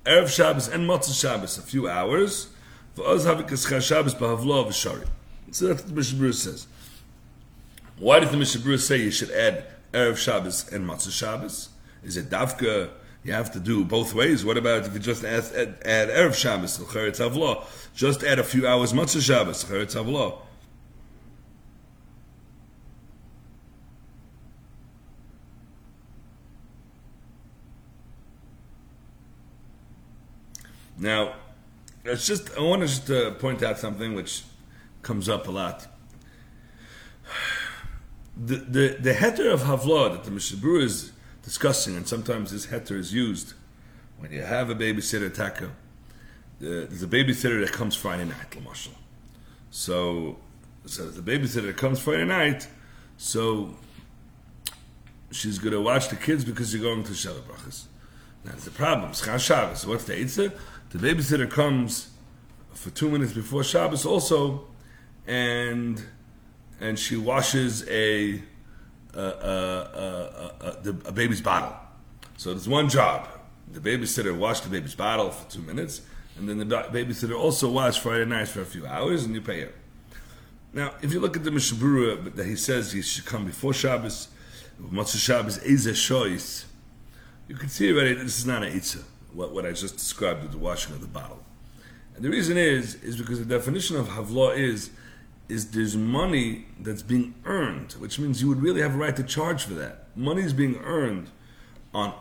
Erev 0.05 0.27
Shabbos 0.27 0.67
and 0.67 0.89
matzah 0.89 1.19
Shabbos, 1.19 1.57
a 1.57 1.61
few 1.61 1.87
hours. 1.87 2.49
For 2.95 3.07
us 3.07 3.23
have 3.25 3.39
a 3.39 3.81
Shabbos 3.81 4.15
b'havlo 4.15 4.67
v'shari. 4.67 5.07
So 5.51 5.67
that's 5.67 5.81
what 5.81 5.89
the 5.89 5.95
Mishnah 5.95 6.19
Berurah 6.19 6.33
says. 6.33 6.67
Why 7.97 8.19
did 8.19 8.29
the 8.29 8.37
Mishnah 8.37 8.61
Berurah 8.61 8.79
say 8.79 8.97
you 8.97 9.11
should 9.11 9.31
add 9.31 9.65
erev 9.93 10.17
Shabbos 10.17 10.71
and 10.71 10.87
matzah 10.87 11.11
Shabbos? 11.11 11.69
Is 12.03 12.17
it 12.17 12.29
davka? 12.29 12.89
You 13.23 13.33
have 13.33 13.51
to 13.51 13.59
do 13.59 13.83
both 13.83 14.13
ways. 14.13 14.45
What 14.45 14.57
about 14.57 14.85
if 14.85 14.93
you 14.93 14.99
just 14.99 15.25
add, 15.25 15.43
add, 15.53 15.75
add 15.83 16.09
Erev 16.09 16.33
Shabbos, 16.33 16.77
Cheretz 16.77 17.17
Havlo? 17.17 17.65
Just 17.93 18.23
add 18.23 18.39
a 18.39 18.43
few 18.45 18.65
hours 18.65 18.93
Matzah 18.93 19.21
Shabbos, 19.21 19.65
Cheretz 19.65 19.93
Havlo. 19.93 20.39
Now, 30.97 31.33
it's 32.03 32.25
just 32.25 32.57
I 32.57 32.61
want 32.61 32.81
to 32.81 32.87
just 32.87 33.09
uh, 33.09 33.31
point 33.31 33.63
out 33.63 33.79
something 33.79 34.15
which 34.15 34.43
comes 35.01 35.29
up 35.29 35.47
a 35.47 35.51
lot. 35.51 35.87
The 38.35 38.55
the 38.55 38.97
the 38.99 39.13
heter 39.13 39.51
of 39.51 39.61
Havla 39.61 40.11
that 40.13 40.23
the 40.23 40.31
Mishabur 40.31 40.81
is 40.81 41.11
discussing, 41.43 41.95
and 41.95 42.07
sometimes 42.07 42.51
this 42.51 42.67
heter 42.67 42.97
is 42.97 43.13
used 43.13 43.53
when 44.17 44.31
you 44.31 44.41
have 44.41 44.69
a 44.69 44.75
babysitter 44.75 45.33
taka. 45.33 45.71
There's 46.59 47.03
a 47.03 47.07
babysitter 47.07 47.65
that 47.65 47.71
comes 47.71 47.95
Friday 47.95 48.25
night. 48.25 48.57
So, 49.71 50.37
so 50.85 51.09
the 51.09 51.21
babysitter 51.21 51.67
that 51.67 51.77
comes 51.77 51.99
Friday 51.99 52.25
night, 52.25 52.67
so 53.17 53.75
she's 55.31 55.57
going 55.57 55.73
to 55.73 55.81
watch 55.81 56.09
the 56.09 56.15
kids 56.15 56.43
because 56.43 56.73
you're 56.73 56.83
going 56.83 57.03
to 57.03 57.11
Sheva 57.11 57.41
Brachas. 57.41 57.85
There's 58.43 58.67
a 58.67 58.71
problem. 58.71 59.11
Schar 59.11 59.39
Shabbos. 59.39 59.85
What's 59.85 60.05
the 60.05 60.13
Eitzah? 60.13 60.51
The 60.89 60.97
babysitter 60.97 61.49
comes 61.49 62.09
for 62.73 62.89
two 62.89 63.09
minutes 63.09 63.33
before 63.33 63.63
Shabbos 63.63 64.05
also, 64.05 64.67
and 65.29 66.03
and 66.81 66.99
she 66.99 67.15
washes 67.15 67.87
a 67.87 68.41
a, 69.13 69.21
a, 69.21 70.51
a, 70.61 70.89
a 71.05 71.11
baby's 71.11 71.41
bottle. 71.41 71.75
So 72.37 72.49
there's 72.51 72.67
one 72.67 72.89
job. 72.89 73.27
The 73.71 73.79
babysitter 73.79 74.35
washed 74.35 74.63
the 74.63 74.69
baby's 74.69 74.95
bottle 74.95 75.29
for 75.29 75.49
two 75.51 75.61
minutes, 75.61 76.01
and 76.37 76.49
then 76.49 76.57
the 76.57 76.65
babysitter 76.65 77.37
also 77.39 77.69
washed 77.69 78.01
Friday 78.01 78.25
nights 78.25 78.51
for 78.51 78.61
a 78.61 78.65
few 78.65 78.85
hours, 78.87 79.23
and 79.23 79.35
you 79.35 79.41
pay 79.41 79.61
her. 79.61 79.71
Now, 80.73 80.93
if 81.01 81.13
you 81.13 81.19
look 81.19 81.35
at 81.35 81.43
the 81.43 81.51
Mishnah 81.51 81.77
Berurah 81.77 82.35
that 82.35 82.45
he 82.45 82.55
says 82.55 82.91
he 82.91 83.01
should 83.01 83.25
come 83.25 83.45
before 83.45 83.73
Shabbos, 83.73 84.29
Matzah 84.81 85.17
Shabbos 85.17 85.57
is 85.59 85.85
a 85.85 85.93
choice. 85.93 86.65
You 87.47 87.55
can 87.55 87.69
see 87.69 87.91
already 87.91 88.13
that 88.13 88.23
this 88.23 88.39
is 88.39 88.45
not 88.45 88.63
an 88.63 88.73
Eitzah, 88.73 89.03
what, 89.33 89.51
what 89.51 89.65
I 89.65 89.71
just 89.71 89.97
described 89.97 90.43
with 90.43 90.51
the 90.51 90.59
washing 90.59 90.93
of 90.93 91.01
the 91.01 91.07
bottle. 91.07 91.43
And 92.15 92.23
the 92.23 92.29
reason 92.29 92.57
is, 92.57 92.95
is 93.03 93.17
because 93.17 93.39
the 93.39 93.45
definition 93.45 93.97
of 93.97 94.07
Havla 94.09 94.57
is 94.57 94.91
is 95.49 95.71
there's 95.71 95.97
money 95.97 96.65
that's 96.79 97.01
being 97.01 97.33
earned, 97.43 97.93
which 97.93 98.19
means 98.19 98.41
you 98.41 98.47
would 98.47 98.61
really 98.61 98.81
have 98.81 98.93
a 98.93 98.97
right 98.97 99.15
to 99.15 99.23
charge 99.23 99.63
for 99.63 99.73
that. 99.73 100.05
Money 100.15 100.43
is 100.43 100.53
being 100.53 100.77
earned 100.83 101.31
on 101.93 102.13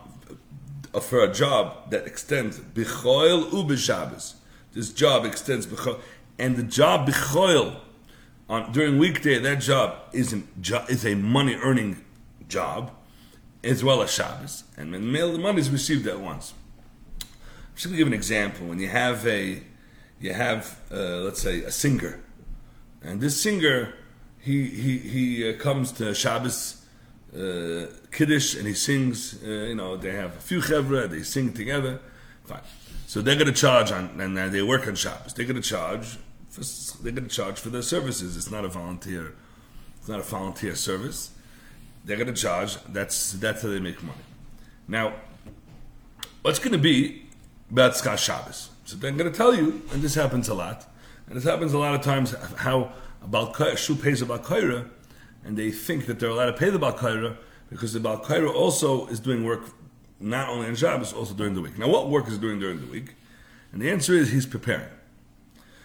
uh, 0.93 0.99
for 0.99 1.23
a 1.23 1.31
job 1.31 1.91
that 1.91 2.07
extends 2.07 2.59
bichoil 2.59 3.53
u. 3.53 4.35
This 4.73 4.91
job 4.91 5.25
extends 5.25 5.67
bichoil, 5.67 5.99
and 6.39 6.57
the 6.57 6.63
job 6.63 7.07
bichoil 7.07 7.79
on 8.49 8.71
during 8.71 8.97
weekday 8.97 9.37
that 9.37 9.61
job 9.61 9.95
is 10.11 10.33
an, 10.33 10.47
is 10.89 11.05
a 11.05 11.13
money 11.15 11.55
earning 11.55 12.03
job 12.47 12.91
as 13.63 13.83
well 13.83 14.01
as 14.01 14.11
Shabbos, 14.11 14.63
and 14.75 14.93
the 14.93 14.99
money 14.99 15.59
is 15.59 15.69
received 15.69 16.07
at 16.07 16.19
once. 16.19 16.53
I'm 17.21 17.27
just 17.75 17.85
going 17.85 17.93
to 17.93 17.97
give 17.97 18.07
an 18.07 18.13
example. 18.13 18.67
When 18.67 18.79
you 18.79 18.87
have 18.87 19.27
a 19.27 19.61
you 20.19 20.33
have 20.33 20.79
uh, 20.91 21.17
let's 21.17 21.41
say 21.41 21.61
a 21.61 21.71
singer 21.71 22.19
and 23.01 23.21
this 23.21 23.41
singer, 23.41 23.93
he 24.39 24.67
he 24.67 24.97
he 24.97 25.49
uh, 25.49 25.57
comes 25.57 25.91
to 25.93 26.13
Shabbos 26.13 26.85
uh, 27.33 27.87
Kiddush 28.11 28.55
and 28.55 28.67
he 28.67 28.73
sings. 28.73 29.41
Uh, 29.43 29.47
you 29.47 29.75
know, 29.75 29.97
they 29.97 30.11
have 30.11 30.35
a 30.35 30.39
few 30.39 30.59
chevra, 30.61 31.09
they 31.09 31.23
sing 31.23 31.53
together. 31.53 31.99
Fine. 32.45 32.61
So 33.07 33.21
they're 33.21 33.35
going 33.35 33.47
to 33.47 33.53
charge 33.53 33.91
on, 33.91 34.21
and 34.21 34.37
they 34.53 34.61
work 34.61 34.87
on 34.87 34.95
Shabbos. 34.95 35.33
They're 35.33 35.45
going 35.45 35.61
to 35.61 35.67
charge. 35.67 36.17
For, 36.49 36.61
they're 37.03 37.11
going 37.11 37.27
to 37.27 37.35
charge 37.35 37.59
for 37.59 37.69
their 37.69 37.81
services. 37.81 38.37
It's 38.37 38.51
not 38.51 38.65
a 38.65 38.67
volunteer. 38.67 39.33
It's 39.99 40.07
not 40.07 40.19
a 40.19 40.23
volunteer 40.23 40.75
service. 40.75 41.31
They're 42.05 42.17
going 42.17 42.33
to 42.33 42.39
charge. 42.39 42.77
That's 42.85 43.33
that's 43.33 43.61
how 43.61 43.69
they 43.69 43.79
make 43.79 44.01
money. 44.03 44.21
Now, 44.87 45.13
what's 46.41 46.59
going 46.59 46.71
to 46.71 46.77
be 46.77 47.23
about 47.71 47.95
Shabbos? 47.95 48.69
So 48.85 48.95
I'm 48.95 49.17
going 49.17 49.31
to 49.31 49.37
tell 49.37 49.53
you, 49.53 49.83
and 49.91 50.01
this 50.01 50.15
happens 50.15 50.49
a 50.49 50.55
lot, 50.55 50.87
and 51.29 51.37
this 51.37 51.43
happens 51.43 51.73
a 51.73 51.77
lot 51.77 51.95
of 51.95 52.01
times, 52.01 52.33
how 52.57 52.91
about 53.21 53.55
Shu 53.77 53.95
pays 53.95 54.21
about 54.21 54.43
Kaira, 54.43 54.89
and 55.45 55.55
they 55.55 55.71
think 55.71 56.07
that 56.07 56.19
they're 56.19 56.29
allowed 56.29 56.47
to 56.47 56.53
pay 56.53 56.69
the 56.69 56.79
Balkaira 56.79 57.37
because 57.69 57.93
the 57.93 57.99
Balkaira 57.99 58.53
also 58.53 59.05
is 59.07 59.19
doing 59.19 59.45
work 59.45 59.69
not 60.19 60.49
only 60.49 60.67
on 60.67 60.75
Shabbos, 60.75 61.13
also 61.13 61.33
during 61.33 61.53
the 61.53 61.61
week. 61.61 61.77
Now, 61.77 61.87
what 61.87 62.09
work 62.09 62.27
is 62.27 62.37
doing 62.37 62.59
during 62.59 62.81
the 62.81 62.87
week? 62.87 63.15
And 63.71 63.81
the 63.81 63.89
answer 63.89 64.13
is 64.13 64.31
he's 64.31 64.47
preparing. 64.47 64.89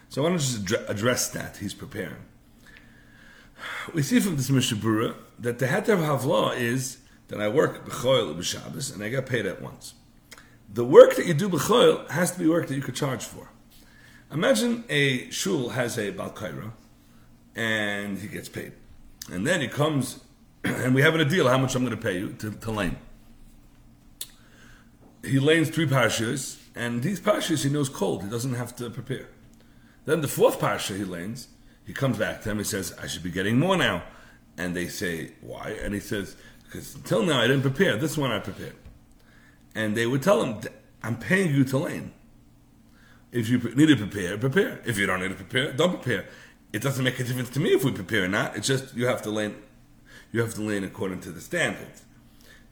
So 0.09 0.25
I 0.25 0.29
want 0.29 0.41
to 0.41 0.65
just 0.65 0.89
address 0.89 1.29
that. 1.29 1.59
He's 1.59 1.75
preparing. 1.75 2.25
We 3.93 4.03
see 4.03 4.21
from 4.21 4.37
this 4.37 4.51
Mishnah 4.51 4.79
Berurah 4.79 5.15
that 5.39 5.59
the 5.59 5.67
heter 5.67 5.91
of 5.91 6.01
Havlah 6.01 6.57
is 6.59 6.99
that 7.29 7.41
I 7.41 7.49
work 7.49 7.87
b'choil 7.87 8.35
b'Shabbos 8.35 8.95
and 8.95 9.03
I 9.03 9.09
get 9.09 9.27
paid 9.27 9.47
at 9.47 9.61
once. 9.63 9.95
The 10.73 10.85
work 10.85 11.17
that 11.17 11.27
you 11.27 11.35
do 11.35 11.49
b'choil 11.49 12.09
has 12.11 12.33
to 12.33 12.39
be 12.39 12.49
work 12.49 12.69
that 12.69 12.75
you 12.75 12.83
could 12.83 12.97
charge 12.97 13.25
for. 13.25 13.51
Imagine 14.33 14.85
a 14.89 15.31
shul 15.31 15.71
has 15.71 15.97
a 15.99 16.13
balkaira 16.13 16.73
and 17.55 18.19
he 18.19 18.29
gets 18.29 18.49
paid. 18.49 18.73
And 19.31 19.47
then 19.47 19.61
he 19.61 19.69
comes 19.69 20.25
and 20.65 20.95
we 20.95 21.03
have 21.03 21.15
a 21.15 21.25
deal 21.25 21.49
how 21.49 21.59
much 21.59 21.75
I'm 21.75 21.85
going 21.85 21.97
to 21.97 22.03
pay 22.03 22.19
you 22.19 22.33
to, 22.39 22.51
to 22.51 22.71
lane. 22.71 22.97
He 25.23 25.39
lanes 25.39 25.71
three 25.71 25.87
parshas, 25.87 26.61
and 26.75 27.03
these 27.03 27.21
parshas 27.21 27.65
he 27.65 27.71
knows 27.71 27.89
cold. 27.89 28.23
He 28.23 28.31
doesn't 28.31 28.55
have 28.55 28.77
to 28.77 28.91
prepare. 28.91 29.29
Then 30.05 30.21
the 30.21 30.29
fourth 30.29 30.61
parsha 30.61 30.97
he 30.97 31.05
lanes, 31.05 31.49
he 31.87 31.95
comes 31.95 32.19
back 32.19 32.43
to 32.43 32.49
them. 32.49 32.59
He 32.59 32.65
says, 32.65 32.95
"I 33.03 33.07
should 33.07 33.23
be 33.23 33.31
getting 33.31 33.59
more 33.59 33.77
now," 33.77 34.03
and 34.59 34.77
they 34.77 34.89
say, 34.89 35.33
"Why?" 35.41 35.71
And 35.83 35.95
he 35.95 36.01
says, 36.01 36.37
"Because 36.65 36.95
until 36.95 37.23
now 37.23 37.41
I 37.41 37.47
didn't 37.47 37.63
prepare. 37.63 37.97
This 37.97 38.19
one 38.19 38.31
I 38.31 38.39
prepared." 38.39 38.77
And 39.75 39.97
they 39.97 40.07
would 40.07 40.23
tell 40.23 40.43
him, 40.43 40.61
"I'm 41.03 41.17
paying 41.17 41.55
you 41.55 41.65
to 41.65 41.79
lane. 41.79 42.13
If 43.35 43.49
you 43.49 43.59
need 43.59 43.89
to 43.89 43.97
prepare, 43.97 44.39
prepare. 44.39 44.81
If 44.87 44.97
you 44.97 45.07
don't 45.07 45.21
need 45.21 45.31
to 45.31 45.35
prepare, 45.35 45.73
don't 45.73 46.01
prepare. 46.01 46.27
It 46.73 46.83
doesn't 46.83 47.03
make 47.03 47.19
a 47.19 47.25
difference 47.25 47.51
to 47.51 47.61
me 47.61 47.71
if 47.71 47.83
we 47.83 47.91
prepare 47.91 48.25
or 48.25 48.29
not. 48.29 48.57
It's 48.57 48.69
just 48.69 48.95
you 48.95 49.07
have 49.07 49.23
to 49.23 49.31
learn. 49.31 49.57
You 50.31 50.41
have 50.41 50.55
to 50.55 50.63
learn 50.63 50.85
according 50.85 51.21
to 51.23 51.33
the 51.33 51.41
standards. 51.41 52.05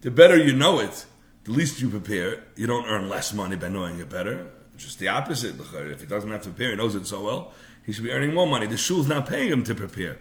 The 0.03 0.13
better 0.13 0.37
you 0.37 0.53
know 0.53 0.79
it, 0.79 1.05
the 1.43 1.51
least 1.51 1.81
you 1.81 1.89
prepare. 1.89 2.45
You 2.55 2.69
don't 2.69 2.87
earn 2.87 3.09
less 3.09 3.33
money 3.33 3.57
by 3.57 3.69
knowing 3.71 3.99
it 3.99 4.09
better." 4.09 4.53
Just 4.77 5.01
the 5.01 5.09
opposite. 5.09 5.57
If 5.61 6.01
he 6.01 6.07
doesn't 6.07 6.31
have 6.31 6.43
to 6.43 6.51
prepare, 6.51 6.71
he 6.71 6.77
knows 6.77 6.95
it 6.95 7.07
so 7.07 7.23
well, 7.25 7.53
he 7.85 7.93
should 7.93 8.05
be 8.05 8.13
earning 8.13 8.33
more 8.33 8.47
money. 8.47 8.67
The 8.67 8.77
shul's 8.77 9.09
not 9.09 9.29
paying 9.29 9.51
him 9.51 9.65
to 9.65 9.75
prepare. 9.75 10.19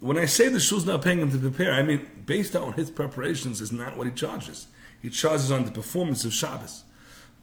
When 0.00 0.18
I 0.18 0.26
say 0.26 0.48
the 0.48 0.60
shul's 0.60 0.84
not 0.84 1.00
paying 1.00 1.20
him 1.20 1.30
to 1.32 1.38
prepare, 1.38 1.72
I 1.72 1.82
mean 1.82 2.06
based 2.26 2.54
on 2.54 2.74
his 2.74 2.90
preparations 2.90 3.62
is 3.62 3.72
not 3.72 3.96
what 3.96 4.06
he 4.06 4.12
charges. 4.12 4.66
He 5.00 5.08
charges 5.08 5.50
on 5.50 5.64
the 5.64 5.70
performance 5.70 6.24
of 6.26 6.34
Shabbos. 6.34 6.84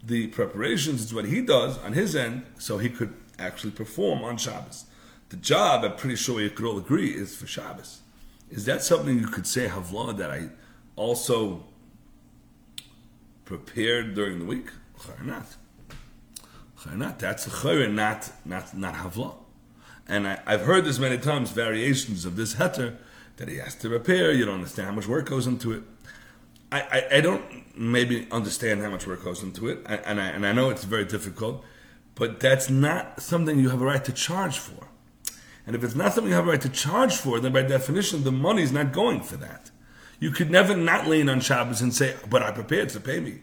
The 0.04 0.28
preparations 0.28 1.04
is 1.04 1.14
what 1.14 1.26
he 1.26 1.42
does 1.42 1.78
on 1.80 1.94
his 1.94 2.16
end, 2.16 2.44
so 2.58 2.78
he 2.78 2.90
could 2.90 3.14
actually 3.38 3.72
perform 3.72 4.24
on 4.24 4.38
Shabbos. 4.38 4.86
The 5.30 5.38
job, 5.38 5.84
I'm 5.84 5.96
pretty 5.96 6.16
sure 6.16 6.42
you 6.42 6.50
could 6.50 6.66
all 6.66 6.78
agree, 6.78 7.12
is 7.12 7.36
for 7.36 7.48
Shabbos. 7.48 8.02
Is 8.50 8.66
that 8.66 8.84
something 8.84 9.20
you 9.20 9.28
could 9.28 9.48
say, 9.48 9.68
Havlah, 9.68 10.18
that 10.18 10.32
I 10.32 10.50
also 10.96 11.64
prepared 13.46 14.16
during 14.16 14.40
the 14.40 14.46
week? 14.46 14.68
Not? 15.24 15.56
Not 16.94 17.20
that's 17.20 17.46
a 17.48 17.50
chayre, 17.50 17.92
not 17.92 18.32
not 18.44 18.76
not 18.76 18.96
havla. 18.96 19.36
And 20.08 20.28
I, 20.28 20.40
have 20.48 20.62
heard 20.62 20.84
this 20.84 21.00
many 21.00 21.18
times, 21.18 21.52
variations 21.52 22.26
of 22.26 22.36
this 22.36 22.56
heter 22.56 22.98
that 23.38 23.48
he 23.48 23.58
has 23.58 23.76
to 23.76 23.90
repair. 23.90 24.32
You 24.32 24.46
don't 24.46 24.56
understand 24.56 24.88
how 24.90 24.96
much 24.96 25.08
work 25.08 25.30
goes 25.30 25.48
into 25.48 25.72
it. 25.74 25.84
I, 26.72 27.06
I, 27.12 27.22
don't 27.22 27.44
maybe 27.78 28.28
understand 28.32 28.82
how 28.82 28.90
much 28.90 29.06
work 29.06 29.24
goes 29.26 29.44
into 29.44 29.68
it, 29.68 29.80
I, 29.86 29.96
and 29.96 30.22
I 30.22 30.28
and 30.28 30.48
I 30.48 30.54
know 30.54 30.70
it's 30.70 30.86
very 30.86 31.04
difficult, 31.04 31.66
but 32.16 32.40
that's 32.40 32.70
not 32.70 33.22
something 33.22 33.60
you 33.60 33.70
have 33.70 33.82
a 33.82 33.86
right 33.86 34.04
to 34.06 34.14
charge 34.14 34.58
for. 34.58 34.88
And 35.68 35.76
if 35.76 35.84
it's 35.84 35.96
not 35.96 36.14
something 36.14 36.30
you 36.30 36.36
have 36.36 36.48
a 36.48 36.52
right 36.52 36.62
to 36.62 36.70
charge 36.70 37.18
for, 37.18 37.40
then 37.42 37.52
by 37.52 37.64
definition 37.64 38.24
the 38.24 38.32
money 38.32 38.64
is 38.64 38.72
not 38.72 38.94
going 38.94 39.22
for 39.22 39.36
that. 39.38 39.70
You 40.20 40.32
could 40.32 40.50
never 40.50 40.76
not 40.76 41.08
lean 41.08 41.28
on 41.28 41.42
Shabbos 41.42 41.82
and 41.82 41.94
say, 41.94 42.16
"But 42.30 42.42
I 42.42 42.52
prepared 42.52 42.90
to 42.90 43.02
pay 43.02 43.20
me." 43.20 43.42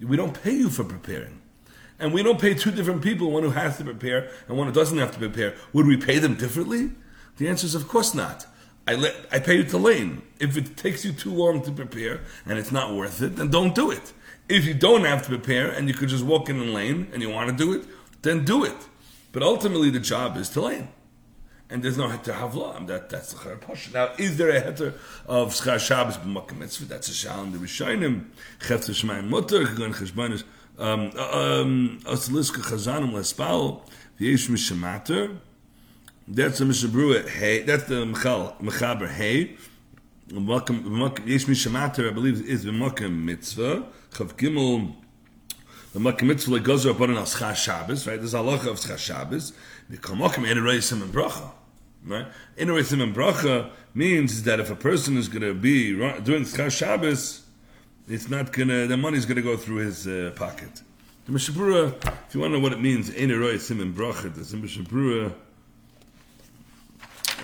We 0.00 0.16
don't 0.16 0.42
pay 0.42 0.52
you 0.52 0.70
for 0.70 0.84
preparing 0.84 1.42
and 2.02 2.12
we 2.12 2.24
don't 2.24 2.40
pay 2.40 2.52
two 2.52 2.72
different 2.72 3.00
people, 3.00 3.30
one 3.30 3.44
who 3.44 3.50
has 3.50 3.78
to 3.78 3.84
prepare 3.84 4.28
and 4.48 4.58
one 4.58 4.66
who 4.66 4.72
doesn't 4.72 4.98
have 4.98 5.12
to 5.12 5.18
prepare, 5.18 5.54
would 5.72 5.86
we 5.86 5.96
pay 5.96 6.18
them 6.18 6.34
differently? 6.34 6.90
The 7.36 7.48
answer 7.48 7.64
is 7.64 7.76
of 7.76 7.86
course 7.86 8.12
not. 8.12 8.44
I 8.86 8.94
let 8.94 9.14
I 9.30 9.38
pay 9.38 9.56
you 9.56 9.64
to 9.64 9.78
lane. 9.78 10.22
If 10.40 10.56
it 10.56 10.76
takes 10.76 11.04
you 11.04 11.12
too 11.12 11.32
long 11.32 11.62
to 11.62 11.70
prepare 11.70 12.22
and 12.46 12.58
it's 12.58 12.72
not 12.72 12.94
worth 12.94 13.22
it, 13.22 13.36
then 13.36 13.50
don't 13.50 13.74
do 13.74 13.90
it. 13.90 14.12
If 14.48 14.64
you 14.64 14.74
don't 14.74 15.04
have 15.04 15.22
to 15.22 15.28
prepare 15.28 15.70
and 15.70 15.88
you 15.88 15.94
could 15.94 16.08
just 16.08 16.24
walk 16.24 16.48
in 16.48 16.60
and 16.60 16.74
lane 16.74 17.08
and 17.12 17.22
you 17.22 17.30
want 17.30 17.50
to 17.50 17.56
do 17.56 17.72
it, 17.72 17.84
then 18.22 18.44
do 18.44 18.64
it. 18.64 18.76
But 19.30 19.42
ultimately 19.42 19.90
the 19.90 20.00
job 20.00 20.36
is 20.36 20.48
to 20.50 20.62
lane. 20.62 20.88
And 21.70 21.82
there's 21.82 21.96
no 21.96 22.08
heter 22.08 22.34
havla. 22.34 22.86
That 22.86 23.08
that's 23.08 23.32
the 23.32 23.38
charapash. 23.38 23.94
Now, 23.94 24.10
is 24.18 24.36
there 24.36 24.50
a 24.50 24.60
heter 24.60 24.94
of 25.26 25.54
schar 25.54 25.78
Shabbos 25.78 26.18
b'makom 26.18 26.58
mitzvah? 26.58 26.84
That's 26.84 27.08
a 27.08 27.14
shal 27.14 27.44
in 27.44 27.52
the 27.52 27.58
Rishonim. 27.58 28.26
Chetzer 28.60 28.90
shmayim 28.90 29.28
mutter. 29.28 29.64
Gon 29.64 29.94
cheshbonis 29.94 30.42
um, 30.78 31.12
uh, 31.16 31.60
um, 31.62 32.00
aus 32.06 32.28
liske 32.28 32.60
chazanim 32.60 33.12
lespal 33.12 33.80
v'yesh 34.20 34.50
mishamater 34.50 35.38
that's 36.28 36.58
the 36.58 36.64
mishabruah 36.64 37.28
hey 37.28 37.62
that's 37.62 37.84
the 37.84 38.04
mechaber 38.04 39.08
hey. 39.08 39.56
Yesh 40.30 41.44
mishamater 41.44 42.08
I 42.08 42.12
believe 42.12 42.40
is 42.48 42.64
the 42.64 42.70
makom 42.70 43.24
mitzvah 43.24 43.86
chav 44.12 44.34
gimel. 44.36 44.94
The 45.92 45.98
makom 45.98 46.22
mitzvah 46.22 46.60
goes 46.60 46.86
up 46.86 47.00
on 47.00 47.08
schar 47.10 47.54
Shabbos 47.54 48.06
right? 48.06 48.18
There's 48.18 48.34
a 48.34 48.38
halacha 48.38 48.68
of 48.68 48.78
schar 48.78 48.98
Shabbos. 48.98 49.52
The 49.90 49.98
kamakim 49.98 50.46
enereisim 50.46 51.02
and 51.02 51.12
bracha 51.12 51.50
right? 52.06 52.26
Enereisim 52.56 53.02
and 53.02 53.14
bracha 53.14 53.70
means 53.94 54.44
that 54.44 54.58
if 54.58 54.70
a 54.70 54.76
person 54.76 55.16
is 55.18 55.28
going 55.28 55.42
to 55.42 55.54
be 55.54 55.92
doing 56.20 56.44
schar 56.44 56.70
Shabbos 56.70 57.42
it's 58.08 58.28
not 58.28 58.52
gonna 58.52 58.86
the 58.86 58.96
money's 58.96 59.26
gonna 59.26 59.42
go 59.42 59.56
through 59.56 59.76
his 59.76 60.06
uh, 60.06 60.32
pocket. 60.34 60.82
The 61.24 61.32
Mishnah 61.32 61.54
Berurah, 61.54 61.94
if 62.26 62.34
you 62.34 62.40
want 62.40 62.52
to 62.52 62.58
know 62.58 62.62
what 62.62 62.72
it 62.72 62.80
means, 62.80 63.10
Ein 63.10 63.30
Eroy 63.30 63.60
Simon 63.60 63.92
Brachet, 63.92 64.34
the 64.34 64.56
Mishnah 64.56 64.84
Berurah, 64.84 65.32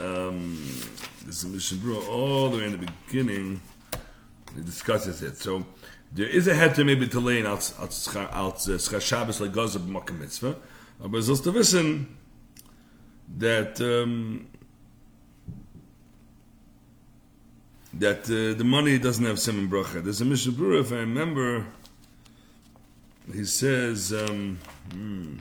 um, 0.00 0.56
this 1.26 1.42
is 1.42 1.46
Mishnah 1.46 1.78
Berurah 1.78 2.08
all 2.08 2.50
the 2.50 2.58
way 2.58 2.64
in 2.64 2.72
the 2.72 2.86
beginning, 3.06 3.60
he 4.54 4.62
discusses 4.62 5.22
it. 5.22 5.36
So, 5.36 5.64
there 6.12 6.26
is 6.26 6.46
a 6.46 6.54
heter 6.54 6.84
maybe 6.84 7.06
to 7.08 7.20
lay 7.20 7.44
out 7.44 7.72
als 7.78 8.08
Schar 8.08 9.00
Shabbos 9.00 9.40
like 9.40 9.52
Gazab 9.52 9.86
Makam 9.86 10.18
Mitzvah, 10.18 10.56
aber 11.02 11.18
es 11.18 11.26
sollst 11.26 11.44
du 11.44 11.52
wissen, 11.52 12.06
that 13.36 13.80
um, 13.80 14.46
that 17.92 18.24
uh, 18.24 18.56
the 18.56 18.64
money 18.64 18.98
doesn't 18.98 19.24
have 19.24 19.38
Simon 19.38 19.68
Bracha. 19.68 20.02
There's 20.02 20.20
a 20.20 20.24
Mishnah 20.24 20.52
Berurah, 20.52 20.80
if 20.80 20.92
I 20.92 20.96
remember, 20.96 21.66
he 23.32 23.44
says, 23.44 24.12
um, 24.12 24.58
hmm, 24.92 25.36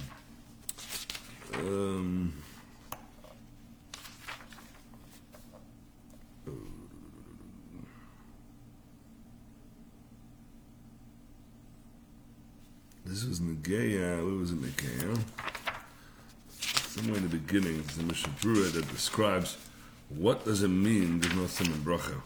um, 1.54 2.34
was 13.40 13.56
Negeya, 13.58 14.24
what 14.24 14.40
was 14.40 14.52
it 14.52 14.62
Negeya? 14.62 15.20
Somewhere 16.50 17.18
in 17.18 17.24
the 17.24 17.38
beginning, 17.38 17.84
there's 17.84 17.98
a 17.98 18.04
Mishnah 18.04 18.34
Berurah 18.40 18.72
that 18.74 18.90
describes 18.90 19.58
what 20.10 20.46
does 20.46 20.64
it 20.64 20.70
mean 20.70 21.20
there's 21.20 21.36
no 21.36 21.48
Simon 21.48 21.80
Bracha. 21.80 22.22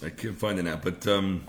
I 0.00 0.10
can't 0.10 0.38
find 0.38 0.60
it 0.60 0.62
now, 0.62 0.76
but 0.76 1.04
um, 1.08 1.44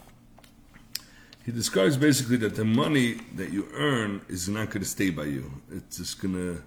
he 1.45 1.51
describes 1.51 1.97
basically 1.97 2.37
that 2.37 2.55
the 2.55 2.65
money 2.65 3.19
that 3.35 3.53
you 3.53 3.67
earn 3.73 4.21
is 4.27 4.49
not 4.49 4.67
going 4.67 4.81
to 4.81 4.89
stay 4.89 5.11
by 5.11 5.25
you. 5.25 5.51
It's 5.71 5.97
just 5.97 6.19
gonna, 6.19 6.63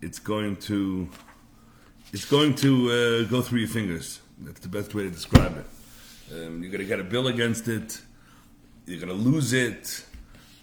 it's 0.00 0.18
going 0.18 0.56
to, 0.56 1.08
it's 2.12 2.24
going 2.24 2.54
to 2.56 2.90
uh, 2.90 3.30
go 3.30 3.42
through 3.42 3.60
your 3.60 3.68
fingers. 3.68 4.20
That's 4.38 4.60
the 4.60 4.68
best 4.68 4.94
way 4.94 5.04
to 5.04 5.10
describe 5.10 5.56
it. 5.56 5.66
Um, 6.32 6.62
you're 6.62 6.72
going 6.72 6.82
to 6.82 6.84
get 6.84 7.00
a 7.00 7.04
bill 7.04 7.28
against 7.28 7.68
it. 7.68 8.00
You're 8.86 9.00
going 9.00 9.16
to 9.16 9.30
lose 9.30 9.52
it. 9.52 10.04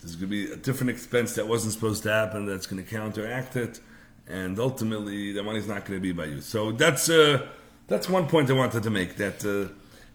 There's 0.02 0.15
going 0.15 0.30
to 0.30 0.48
be 0.48 0.52
a 0.52 0.58
different 0.58 0.89
expense 0.89 1.36
that 1.36 1.48
wasn't 1.48 1.74
supposed 1.74 2.04
to 2.04 2.12
happen 2.12 2.46
that's 2.46 2.67
going 2.67 2.84
to 2.84 2.89
counteract 2.89 3.56
it, 3.56 3.80
and 4.28 4.60
ultimately 4.60 5.32
the 5.32 5.43
money's 5.43 5.67
not 5.67 5.86
going 5.86 5.98
to 5.98 6.02
be 6.02 6.12
by 6.12 6.26
you. 6.26 6.41
So 6.41 6.74
that's 6.74 7.10
uh, 7.10 7.48
that's 7.88 8.10
one 8.10 8.28
point 8.28 8.50
I 8.50 8.54
wanted 8.54 8.84
to 8.84 8.89
make. 8.89 9.15
That 9.15 9.46
uh, 9.46 9.74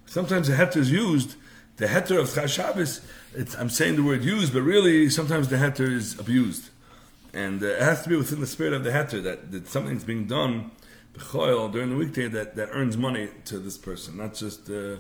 Sometimes 0.09 0.49
the 0.49 0.55
heter 0.55 0.79
is 0.79 0.91
used. 0.91 1.37
The 1.77 1.87
heter 1.87 2.19
of 2.19 2.29
Chashabis, 2.29 3.05
I'm 3.59 3.69
saying 3.69 3.97
the 3.97 4.03
word 4.03 4.25
used, 4.25 4.53
but 4.53 4.63
really 4.63 5.11
sometimes 5.11 5.49
the 5.49 5.57
heter 5.57 5.93
is 5.93 6.19
abused. 6.19 6.71
And 7.33 7.63
uh, 7.63 7.67
it 7.67 7.83
has 7.83 8.03
to 8.03 8.09
be 8.09 8.17
within 8.17 8.41
the 8.41 8.47
spirit 8.47 8.73
of 8.73 8.85
the 8.85 8.91
heter 8.91 9.23
that, 9.23 9.53
that 9.53 9.69
something's 9.69 10.05
being 10.05 10.27
done 10.27 10.71
during 11.33 11.91
the 11.91 11.97
weekday 11.97 12.29
that, 12.29 12.55
that 12.57 12.69
earns 12.73 12.97
money 12.97 13.29
to 13.45 13.59
this 13.59 13.77
person, 13.77 14.17
not 14.17 14.35
just. 14.35 14.71
Uh, 14.71 14.97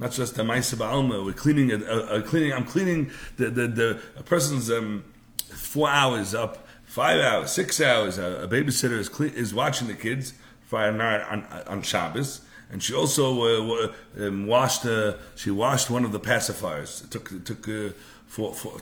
not 0.00 0.12
just 0.12 0.38
a 0.38 0.44
ma'isa 0.44 0.76
ba'alma. 0.76 1.24
We're 1.24 1.32
cleaning 1.32 1.72
a, 1.72 1.84
a, 1.84 2.18
a, 2.18 2.22
cleaning. 2.22 2.52
I'm 2.52 2.64
cleaning 2.64 3.10
the 3.36 3.50
the, 3.50 3.66
the 3.66 4.02
a 4.16 4.22
person's 4.22 4.70
um, 4.70 5.04
four 5.48 5.88
hours 5.88 6.34
up, 6.34 6.68
five 6.84 7.20
hours, 7.20 7.50
six 7.50 7.80
hours. 7.80 8.16
A, 8.16 8.44
a 8.44 8.48
babysitter 8.48 8.96
is 8.96 9.08
clean, 9.08 9.32
is 9.32 9.52
watching 9.52 9.88
the 9.88 9.94
kids 9.94 10.34
Friday 10.62 10.96
night 10.96 11.22
on, 11.22 11.44
on 11.66 11.82
Shabbos, 11.82 12.42
and 12.70 12.80
she 12.80 12.94
also 12.94 13.42
uh, 13.42 13.92
um, 14.20 14.46
washed. 14.46 14.86
Uh, 14.86 15.14
she 15.34 15.50
washed 15.50 15.90
one 15.90 16.04
of 16.04 16.12
the 16.12 16.20
pacifiers. 16.20 17.02
It 17.02 17.10
took 17.10 17.32
it 17.32 17.44
took 17.44 17.68
uh, 17.68 17.90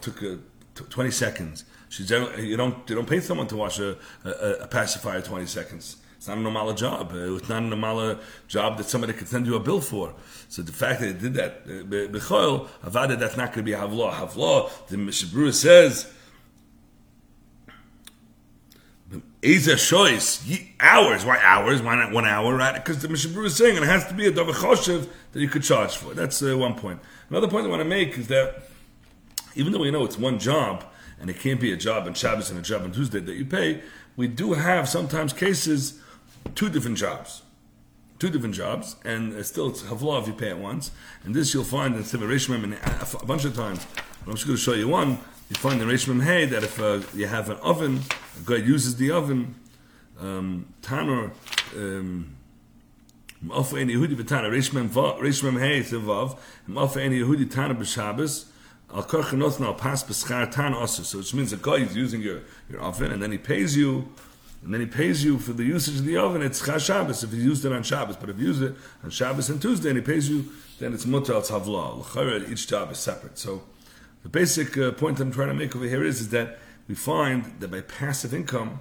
took 0.01 0.23
uh, 0.23 0.37
twenty 0.91 1.11
seconds. 1.11 1.65
She 1.89 2.03
you 2.03 2.57
don't 2.57 2.89
you 2.91 2.97
don't 2.97 3.09
pay 3.09 3.21
someone 3.21 3.47
to 3.49 3.57
wash 3.57 3.79
a, 3.79 3.97
a, 4.25 4.31
a 4.63 4.67
pacifier 4.67 5.21
twenty 5.21 5.47
seconds. 5.47 5.97
It's 6.17 6.29
not 6.29 6.39
a 6.39 6.41
normal 6.41 6.73
job. 6.73 7.13
Uh, 7.13 7.37
it's 7.37 7.49
not 7.49 7.63
a 7.63 7.67
normal 7.67 8.19
job 8.49 8.79
that 8.79 8.87
somebody 8.87 9.13
could 9.13 9.29
send 9.29 9.47
you 9.47 9.55
a 9.55 9.61
bill 9.61 9.81
for. 9.81 10.13
So 10.49 10.63
the 10.63 10.73
fact 10.73 11.01
that 11.01 11.07
they 11.07 11.29
did 11.29 11.35
that, 11.35 11.67
Bechoil, 11.67 12.69
Avada, 12.85 13.17
that's 13.19 13.37
not 13.37 13.53
going 13.53 13.65
to 13.65 13.71
be 13.71 13.73
Havlah. 13.73 14.13
Havlah, 14.13 14.89
the 14.89 14.97
Mishnah 14.97 15.29
Berurah 15.29 15.55
says, 15.55 16.13
Eza 19.45 19.77
choice 19.77 20.45
hours. 20.81 21.25
Why 21.25 21.39
hours? 21.39 21.81
Why 21.81 21.95
not 21.95 22.11
one 22.11 22.25
hour? 22.25 22.57
Right? 22.57 22.75
Because 22.75 23.03
the 23.03 23.09
Mishnah 23.09 23.31
Berurah 23.33 23.47
is 23.47 23.57
saying 23.57 23.77
it 23.77 23.83
has 23.85 24.07
to 24.09 24.15
be 24.15 24.27
a 24.27 24.33
Dovachoshev 24.33 25.09
that 25.33 25.41
you 25.41 25.49
could 25.49 25.63
charge 25.63 25.97
for. 25.97 26.13
That's 26.15 26.43
uh, 26.43 26.59
one 26.59 26.75
point. 26.75 26.99
Another 27.31 27.47
point 27.47 27.67
I 27.67 27.69
want 27.69 27.83
to 27.83 27.89
make 27.89 28.19
is 28.19 28.27
that 28.29 28.69
even 29.55 29.73
though 29.73 29.79
we 29.79 29.93
know 29.93 30.05
it's 30.05 30.19
one 30.19 30.41
job 30.41 30.85
and 31.21 31.31
it 31.31 31.39
can't 31.39 31.61
be 31.61 31.73
a 31.73 31.77
job 31.77 32.07
on 32.07 32.15
Shabbos 32.15 32.51
and 32.51 32.59
a 32.59 32.63
job 32.63 32.83
on 32.83 32.93
Tuesday 32.93 33.21
that 33.21 33.35
you 33.35 33.45
pay, 33.45 33.83
we 34.17 34.29
do 34.29 34.55
have 34.55 34.89
sometimes 34.89 35.33
cases 35.33 36.01
two 36.55 36.69
different 36.69 36.99
jobs. 36.99 37.43
Two 38.19 38.31
different 38.31 38.55
jobs, 38.55 38.97
and 39.05 39.45
still 39.45 39.69
it's 39.69 39.83
havlah 39.83 40.23
if 40.23 40.27
you 40.27 40.33
pay 40.33 40.49
it 40.49 40.59
once. 40.59 40.91
And 41.25 41.35
this 41.35 41.53
you'll 41.53 41.65
find 41.65 41.95
in 41.97 42.05
Siva 42.05 42.25
Rishmim 42.25 43.23
a 43.23 43.27
bunch 43.27 43.45
of 43.45 43.55
times. 43.55 43.87
I'm 44.27 44.33
just 44.33 44.47
going 44.47 44.57
to 44.57 44.63
show 44.63 44.73
you 44.73 44.89
one. 44.89 45.19
You 45.51 45.57
find 45.57 45.81
in 45.81 45.87
Rishmim 45.87 46.23
Hey 46.23 46.47
that 46.47 46.65
if 46.65 46.81
uh, 46.81 47.03
you 47.15 47.27
have 47.27 47.51
an 47.51 47.59
oven, 47.59 48.01
a 48.41 48.45
guy 48.45 48.57
uses 48.57 48.97
the 48.97 49.13
oven, 49.13 49.55
um, 50.19 50.67
Tanner, 50.83 51.31
um, 51.77 52.37
any 53.43 53.95
Yehudi 53.95 54.17
b'Tana, 54.17 54.51
Rishmim 54.51 55.61
Hey 55.61 55.83
Sivav, 55.83 56.39
Mafa 56.67 57.01
any 57.01 57.21
Yehudi 57.21 57.49
Tana 57.49 57.75
b'Shabbos, 57.75 58.47
So 58.89 59.03
which 61.19 61.35
means 61.35 61.53
a 61.53 61.57
guy 61.57 61.75
is 61.75 61.97
using 61.97 62.23
your, 62.23 62.41
your 62.71 62.81
oven, 62.81 63.13
and 63.13 63.23
then 63.23 63.33
he 63.33 63.39
pays 63.39 63.77
you 63.77 64.09
and 64.67 64.75
then 64.75 64.81
he 64.81 64.87
pays 64.87 65.25
you 65.25 65.39
for 65.39 65.53
the 65.53 65.63
usage 65.63 66.01
of 66.01 66.05
the 66.05 66.17
oven, 66.17 66.43
it's 66.43 66.61
Chaz 66.61 66.87
Shabbos 66.87 67.23
if 67.23 67.31
he 67.31 67.39
used 67.39 67.65
it 67.65 67.73
on 67.73 67.85
Shabbos. 67.85 68.17
But 68.17 68.31
if 68.31 68.39
you 68.41 68.49
use 68.49 68.61
it 68.61 68.75
on 69.05 69.11
Shabbos 69.11 69.49
and 69.49 69.63
Tuesday 69.63 69.91
and 69.91 69.99
he 69.99 70.05
pays 70.05 70.29
you, 70.29 70.47
then 70.81 70.93
it's 70.93 71.07
Mutter 71.07 71.35
al 71.35 71.43
Tzavla. 71.43 72.51
Each 72.51 72.67
job 72.67 72.91
is 72.91 72.99
separate. 72.99 73.39
So 73.39 73.63
the 74.25 74.29
basic 74.29 74.77
uh, 74.77 74.91
point 74.91 75.21
I'm 75.21 75.31
trying 75.31 75.49
to 75.49 75.55
make 75.55 75.77
over 75.77 75.85
here 75.85 76.05
is, 76.05 76.21
is 76.21 76.31
that 76.31 76.59
we 76.89 76.97
find 76.97 77.45
that 77.61 77.71
by 77.71 77.83
passive 77.83 78.35
income, 78.35 78.81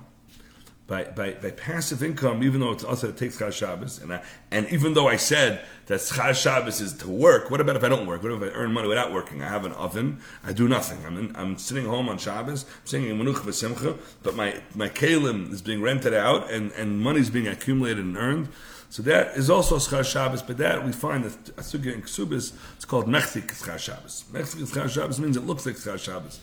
by, 0.87 1.03
by, 1.03 1.33
by 1.33 1.51
passive 1.51 2.01
income, 2.01 2.41
even 2.41 2.61
though 2.61 2.71
it's 2.71 2.83
also 2.83 3.09
it 3.09 3.17
takes 3.17 3.37
Chaz 3.37 3.53
Shabbos, 3.53 4.01
and 4.01 4.11
I, 4.11 4.23
and 4.49 4.67
even 4.71 4.95
though 4.95 5.07
I 5.07 5.17
said 5.17 5.65
that 5.87 5.99
Chaz 5.99 6.41
Shabbos 6.41 6.81
is 6.81 6.93
to 6.93 7.09
work, 7.09 7.51
what 7.51 7.61
about 7.61 7.75
if 7.75 7.83
I 7.83 7.89
don't 7.89 8.07
work? 8.07 8.23
What 8.23 8.31
if 8.31 8.41
I 8.41 8.47
earn 8.47 8.73
money 8.73 8.87
without 8.87 9.13
working? 9.13 9.43
I 9.43 9.47
have 9.47 9.65
an 9.65 9.71
oven, 9.73 10.19
I 10.43 10.51
do 10.51 10.67
nothing. 10.67 11.05
I'm 11.05 11.17
in, 11.17 11.35
I'm 11.35 11.57
sitting 11.57 11.85
home 11.85 12.09
on 12.09 12.17
Shabbos, 12.17 12.63
I'm 12.63 12.85
singing 12.85 13.17
Menuch 13.17 13.35
v'Simcha, 13.35 13.97
but 14.23 14.35
my 14.35 14.61
my 14.73 14.89
kalim 14.89 15.51
is 15.51 15.61
being 15.61 15.81
rented 15.81 16.13
out, 16.13 16.51
and 16.51 16.71
and 16.73 16.99
money 17.01 17.19
is 17.19 17.29
being 17.29 17.47
accumulated 17.47 18.03
and 18.03 18.17
earned. 18.17 18.49
So 18.89 19.03
that 19.03 19.35
is 19.35 19.49
also 19.49 19.77
Chaz 19.77 20.05
Shabbos, 20.11 20.41
but 20.41 20.57
that 20.57 20.85
we 20.85 20.91
find 20.91 21.25
that 21.25 21.55
Asugya 21.57 21.93
in 21.93 22.01
Ksubis, 22.01 22.53
it's 22.75 22.85
called 22.85 23.07
Mechzik 23.07 23.47
Chaz 23.47 23.79
Shabbos. 23.79 24.25
Mechzik 24.31 24.67
Chaz 24.67 24.89
Shabbos 24.91 25.19
means 25.19 25.37
it 25.37 25.45
looks 25.45 25.65
like 25.65 25.75
Chaz 25.75 25.99
Shabbos. 25.99 26.39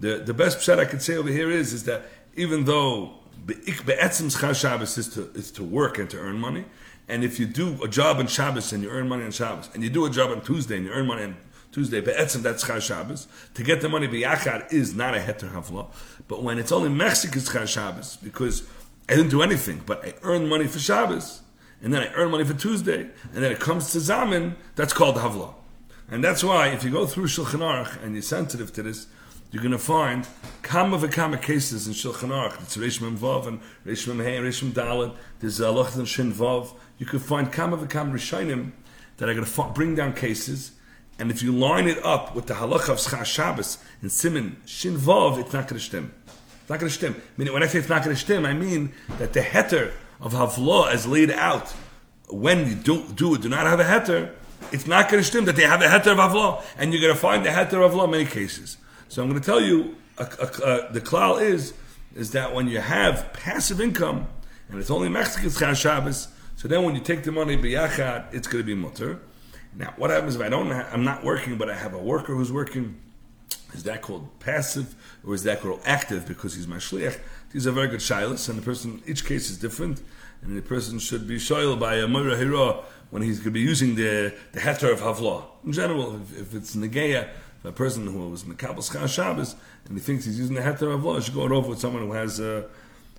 The 0.00 0.16
the 0.18 0.34
best 0.34 0.60
shot 0.62 0.80
I 0.80 0.86
could 0.86 1.02
say 1.02 1.16
over 1.16 1.28
here 1.28 1.50
is 1.50 1.72
is 1.72 1.84
that 1.84 2.02
even 2.34 2.64
though 2.64 3.14
Be'etzim 3.46 4.30
Schar 4.30 4.54
Shabbos 4.54 4.96
is 4.98 5.08
to, 5.14 5.30
is 5.34 5.50
to 5.52 5.64
work 5.64 5.98
and 5.98 6.08
to 6.10 6.18
earn 6.18 6.38
money. 6.38 6.64
And 7.08 7.24
if 7.24 7.38
you 7.38 7.46
do 7.46 7.82
a 7.82 7.88
job 7.88 8.18
on 8.18 8.26
Shabbos 8.26 8.72
and 8.72 8.82
you 8.82 8.90
earn 8.90 9.08
money 9.08 9.24
on 9.24 9.32
Shabbos, 9.32 9.70
and 9.74 9.82
you 9.82 9.90
do 9.90 10.04
a 10.06 10.10
job 10.10 10.30
on 10.30 10.40
Tuesday 10.40 10.76
and 10.76 10.86
you 10.86 10.92
earn 10.92 11.06
money 11.06 11.24
on 11.24 11.36
Tuesday, 11.72 12.00
Be'etzim, 12.00 12.42
that's 12.42 12.64
Schar 12.64 12.80
Shabbos. 12.80 13.26
To 13.54 13.62
get 13.62 13.80
the 13.80 13.88
money 13.88 14.06
B'yachad 14.06 14.72
is 14.72 14.94
not 14.94 15.14
a 15.14 15.18
Heter 15.18 15.52
Havla. 15.52 15.86
But 16.28 16.42
when 16.42 16.58
it's 16.58 16.72
only 16.72 16.90
Mechzik 16.90 17.30
Schar 17.30 17.66
Shabbos, 17.66 18.16
because 18.16 18.68
I 19.08 19.16
didn't 19.16 19.30
do 19.30 19.42
anything, 19.42 19.82
but 19.84 20.04
I 20.04 20.14
earned 20.22 20.48
money 20.48 20.66
for 20.66 20.78
Shabbos, 20.78 21.42
and 21.82 21.92
then 21.92 22.02
I 22.02 22.12
earn 22.14 22.30
money 22.30 22.44
for 22.44 22.54
Tuesday, 22.54 23.00
and 23.34 23.42
then 23.42 23.50
it 23.50 23.58
comes 23.58 23.90
to 23.92 24.00
Zaman, 24.00 24.56
that's 24.76 24.92
called 24.92 25.16
Havla. 25.16 25.54
And 26.10 26.22
that's 26.22 26.44
why, 26.44 26.68
if 26.68 26.84
you 26.84 26.90
go 26.90 27.06
through 27.06 27.24
Shulchan 27.24 27.60
Aruch 27.60 28.02
and 28.02 28.14
you're 28.14 28.22
sensitive 28.22 28.72
to 28.74 28.82
this, 28.82 29.06
you're 29.52 29.62
going 29.62 29.72
to 29.72 29.78
find 29.78 30.26
kama 30.62 30.96
v'kama 30.96 31.40
cases 31.40 31.86
in 31.86 31.92
Shulchan 31.92 32.30
Aruch. 32.30 32.62
It's 32.62 32.78
Reish 32.78 32.98
Vav 33.18 33.46
and 33.46 33.60
Reish 33.86 34.08
Mem 34.08 34.18
Hey 34.18 34.38
and 34.38 34.46
Reish 34.46 34.62
Mem 34.62 34.72
Dalet. 34.72 35.14
There's 35.40 35.60
Aloch 35.60 35.94
and 35.94 36.08
Shin 36.08 36.32
Vav. 36.32 36.74
You 36.96 37.04
could 37.04 37.20
find 37.20 37.52
kama 37.52 37.76
v'kama 37.76 38.12
Rishonim 38.12 38.72
that 39.18 39.28
are 39.28 39.34
going 39.34 39.44
to 39.44 39.72
bring 39.74 39.94
down 39.94 40.14
cases. 40.14 40.72
And 41.18 41.30
if 41.30 41.42
you 41.42 41.52
line 41.52 41.86
it 41.86 42.02
up 42.02 42.34
with 42.34 42.46
the 42.46 42.54
halacha 42.54 42.88
of 42.88 42.98
Schar 42.98 43.26
Shabbos 43.26 43.76
in 44.00 44.08
Simon 44.08 44.56
Shin 44.64 44.96
Vav, 44.96 45.38
it's 45.38 45.52
not 45.52 45.68
going 45.68 45.78
to 45.78 45.84
stem. 45.84 46.14
It's 46.26 46.70
not 46.70 46.80
going 46.80 46.88
to 46.88 46.94
stem. 46.94 47.14
I 47.14 47.42
mean, 47.42 47.52
when 47.52 47.62
I 47.62 47.66
say 47.66 47.78
it's 47.78 47.90
not 47.90 48.02
going 48.02 48.16
to 48.16 48.20
stem, 48.20 48.46
I 48.46 48.54
mean 48.54 48.94
that 49.18 49.34
the 49.34 49.40
heter 49.40 49.92
of 50.18 50.32
Havlah 50.32 50.90
as 50.90 51.06
laid 51.06 51.30
out 51.30 51.74
when 52.28 52.66
you 52.66 52.74
do, 52.74 53.06
do 53.08 53.36
do 53.36 53.50
not 53.50 53.66
have 53.66 53.80
a 53.80 53.84
heter, 53.84 54.32
it's 54.72 54.86
not 54.86 55.10
going 55.10 55.22
to 55.22 55.28
stem 55.28 55.44
that 55.44 55.56
they 55.56 55.64
have 55.64 55.82
a 55.82 55.88
heter 55.88 56.12
of 56.12 56.18
Havlah. 56.18 56.64
And 56.78 56.94
you're 56.94 57.02
going 57.02 57.12
to 57.12 57.20
find 57.20 57.44
the 57.44 57.50
heter 57.50 57.84
of 57.84 57.92
Havlah 57.92 58.04
in 58.04 58.10
many 58.12 58.24
cases. 58.24 58.78
So 59.12 59.22
I'm 59.22 59.28
going 59.28 59.38
to 59.38 59.44
tell 59.44 59.60
you, 59.60 59.94
uh, 60.16 60.24
uh, 60.40 60.44
uh, 60.64 60.90
the 60.90 61.02
klal 61.02 61.38
is 61.38 61.74
is 62.16 62.30
that 62.30 62.54
when 62.54 62.66
you 62.66 62.78
have 62.78 63.30
passive 63.34 63.78
income 63.78 64.26
and 64.70 64.80
it's 64.80 64.90
only 64.90 65.10
Mechzik's 65.10 65.60
Mechzik 65.60 65.76
Shabbos, 65.76 66.28
so 66.56 66.66
then 66.66 66.82
when 66.82 66.94
you 66.94 67.02
take 67.02 67.22
the 67.22 67.30
money 67.30 67.58
biyachat, 67.58 68.32
it's 68.32 68.48
going 68.48 68.64
to 68.64 68.66
be 68.66 68.74
mutter. 68.74 69.20
Now, 69.76 69.92
what 69.98 70.08
happens 70.08 70.36
if 70.36 70.40
I 70.40 70.48
don't? 70.48 70.70
Ha- 70.70 70.88
I'm 70.90 71.04
not 71.04 71.24
working, 71.24 71.58
but 71.58 71.68
I 71.68 71.76
have 71.76 71.92
a 71.92 71.98
worker 71.98 72.34
who's 72.34 72.50
working. 72.50 72.98
Is 73.74 73.82
that 73.82 74.00
called 74.00 74.30
passive 74.40 74.94
or 75.26 75.34
is 75.34 75.42
that 75.42 75.60
called 75.60 75.82
active 75.84 76.26
because 76.26 76.54
he's 76.54 76.66
my 76.66 76.76
shliach? 76.78 77.20
These 77.52 77.66
are 77.66 77.72
very 77.72 77.88
good 77.88 78.00
shilas, 78.00 78.48
and 78.48 78.56
the 78.56 78.62
person, 78.62 79.02
each 79.06 79.26
case 79.26 79.50
is 79.50 79.58
different, 79.58 80.00
and 80.40 80.56
the 80.56 80.62
person 80.62 80.98
should 80.98 81.28
be 81.28 81.36
shoyal 81.36 81.78
by 81.78 81.96
a 81.96 82.08
mura 82.08 82.38
hira 82.38 82.82
when 83.10 83.20
he's 83.20 83.40
going 83.40 83.52
to 83.52 83.60
be 83.60 83.60
using 83.60 83.94
the 83.94 84.34
the 84.52 84.60
heter 84.60 84.90
of 84.90 85.00
havla. 85.00 85.44
In 85.66 85.72
general, 85.72 86.16
if, 86.16 86.40
if 86.40 86.54
it's 86.54 86.74
negeya, 86.74 87.28
a 87.64 87.72
person 87.72 88.06
who 88.06 88.30
was 88.30 88.42
in 88.42 88.50
the 88.50 88.54
Kabbalah 88.54 88.82
Schar 88.82 89.08
Shabbos 89.08 89.54
and 89.86 89.96
he 89.96 90.02
thinks 90.02 90.24
he's 90.24 90.38
using 90.38 90.54
the 90.54 90.62
Heter 90.62 90.98
Avlah, 90.98 91.22
should 91.22 91.34
go 91.34 91.46
it 91.46 91.52
over 91.52 91.68
with 91.68 91.80
someone 91.80 92.02
who 92.02 92.12
has 92.12 92.40
uh, 92.40 92.62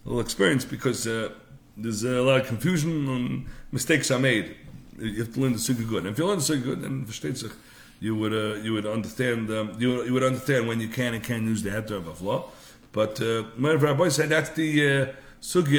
a 0.06 0.08
little 0.08 0.22
experience 0.22 0.66
because 0.66 1.08
uh, 1.08 1.30
there's 1.78 2.04
a 2.04 2.22
lot 2.22 2.42
of 2.42 2.48
confusion 2.48 3.08
and 3.08 3.46
mistakes 3.72 4.12
are 4.12 4.20
made. 4.20 4.56
You 5.00 5.24
have 5.24 5.34
to 5.34 5.40
learn 5.40 5.54
the 5.54 5.60
Sugya 5.60 5.88
good. 5.88 6.04
And 6.04 6.14
if 6.14 6.18
you 6.18 6.26
learn 6.26 6.38
the 6.38 6.44
Sugya 6.44 6.64
good, 6.64 6.82
then 6.82 7.06
versteht 7.06 7.52
you 8.00 8.16
would 8.16 8.34
uh, 8.34 8.56
you 8.62 8.74
would 8.74 8.86
understand 8.86 9.50
um, 9.50 9.76
you, 9.80 10.04
you 10.04 10.14
would 10.14 10.24
understand 10.24 10.68
when 10.68 10.82
you 10.82 10.90
can 10.90 11.14
and 11.14 11.24
can't 11.24 11.44
use 11.44 11.64
the 11.64 11.70
Heter 11.70 11.98
of 11.98 12.06
Avlah. 12.06 12.44
But 12.92 13.22
uh, 13.22 13.46
my 13.58 13.74
rabbi 13.74 14.10
said 14.10 14.30
that's 14.30 14.50
the 14.50 14.88
uh, 14.88 15.06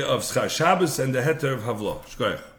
of 0.07 0.23
Schar 0.23 0.49
Shabbos 0.49 0.99
and 0.99 1.15
the 1.15 1.21
Heter 1.21 1.53
of 1.53 1.61
Havlah. 1.61 2.03
Shkoyach. 2.07 2.54